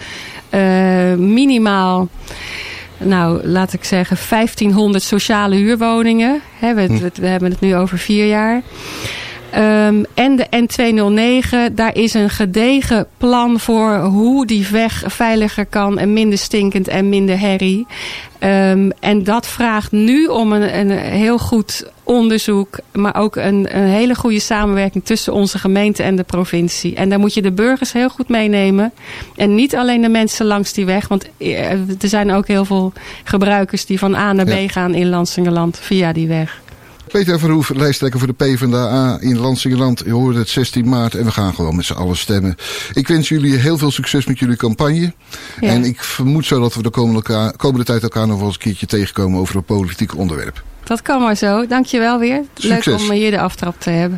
uh, 0.54 1.14
minimaal, 1.14 2.08
nou 2.98 3.48
laat 3.48 3.74
ik 3.74 3.84
zeggen, 3.84 4.18
1500 4.30 5.04
sociale 5.04 5.56
huurwoningen. 5.56 6.42
He, 6.60 6.74
we, 6.74 6.86
hm. 6.86 6.98
we, 6.98 7.12
we, 7.14 7.28
hebben 7.28 7.52
het 7.52 7.60
nu 7.60 7.76
over 7.76 7.98
vier 7.98 8.28
jaar. 8.28 8.62
Um, 9.56 10.06
en 10.14 10.36
de 10.36 10.48
N209, 10.52 11.74
daar 11.74 11.96
is 11.96 12.14
een 12.14 12.30
gedegen 12.30 13.08
plan 13.18 13.60
voor 13.60 13.98
hoe 13.98 14.46
die 14.46 14.68
weg 14.68 15.04
veiliger 15.06 15.66
kan 15.66 16.00
en 16.00 16.14
minder 16.14 16.38
stinkend 16.38 16.88
en 16.88 17.10
minder 17.10 17.40
herrie. 17.40 17.88
Um, 18.40 18.92
en 19.00 19.24
dat 19.24 19.48
vraagt 19.48 19.92
nu 19.92 20.26
om 20.26 20.52
een, 20.52 20.80
een 20.80 20.98
heel 20.98 21.38
goed 21.38 21.92
onderzoek, 22.04 22.80
maar 22.94 23.16
ook 23.16 23.36
een, 23.36 23.78
een, 23.78 23.88
hele 23.88 24.16
goede 24.16 24.40
samenwerking 24.40 25.06
tussen 25.06 25.34
onze 25.34 25.60
gemeente 25.60 26.04
en 26.04 26.16
de 26.16 26.24
provincie. 26.24 26.96
En 26.96 27.10
daar 27.10 27.20
moet 27.20 27.34
je 27.34 27.42
de 27.42 27.52
burgers 27.52 27.94
heel 27.94 28.10
goed 28.10 28.30
meenemen. 28.30 28.94
En 29.36 29.56
niet 29.56 29.76
alleen 29.76 30.02
de 30.02 30.10
mensen 30.10 30.46
langs 30.46 30.74
die 30.74 30.86
weg, 30.86 31.08
want 31.08 31.26
eh, 31.38 31.72
er 31.72 31.98
zijn 32.00 32.32
ook 32.32 32.48
heel 32.48 32.66
veel 32.66 32.94
gebruikers 33.24 33.86
die 33.86 34.00
van 34.00 34.16
A 34.16 34.34
naar 34.34 34.46
B 34.46 34.50
ja. 34.50 34.68
gaan 34.68 34.94
in 34.94 35.10
Lansingerland 35.10 35.80
via 35.80 36.14
die 36.14 36.28
weg. 36.28 36.62
Peter 37.12 37.40
Verhoef, 37.40 37.70
lijsttrekker 37.70 38.20
voor 38.20 38.28
de 38.28 38.46
PvdA 38.46 39.18
in 39.20 39.38
Landsingeland. 39.38 40.02
Je 40.06 40.12
hoorde 40.12 40.40
het 40.40 40.50
16 40.50 40.90
maart 40.90 41.16
en 41.16 41.26
we 41.26 41.32
gaan 41.32 41.54
gewoon 41.54 41.76
met 41.76 41.86
z'n 41.86 41.94
allen 41.94 42.18
stemmen. 42.18 42.56
Ik 42.94 43.08
wens 43.08 43.30
jullie 43.30 43.56
heel 43.56 43.78
veel 43.78 43.92
succes 43.92 44.26
met 44.26 44.40
jullie 44.40 44.56
campagne. 44.56 45.14
Ja. 45.60 45.70
En 45.70 45.84
ik 45.84 46.04
vermoed 46.04 46.46
zo 46.46 46.60
dat 46.60 46.74
we 46.74 46.84
de 46.84 46.90
komende, 46.90 47.16
elkaar, 47.16 47.56
komende 47.56 47.86
tijd 47.86 48.04
elkaar 48.04 48.28
nog 48.28 48.38
wel 48.38 48.46
eens 48.46 48.56
een 48.56 48.62
keertje 48.62 48.86
tegenkomen 48.86 49.40
over 49.40 49.56
een 49.56 49.64
politiek 49.64 50.18
onderwerp. 50.18 50.64
Dat 50.84 51.02
kan 51.02 51.22
maar 51.22 51.36
zo. 51.36 51.68
Dankjewel 51.68 52.20
weer. 52.20 52.44
Succes. 52.54 52.86
Leuk 52.86 53.00
om 53.00 53.12
hier 53.12 53.32
de 53.32 53.40
aftrap 53.40 53.80
te 53.80 53.90
hebben. 53.90 54.16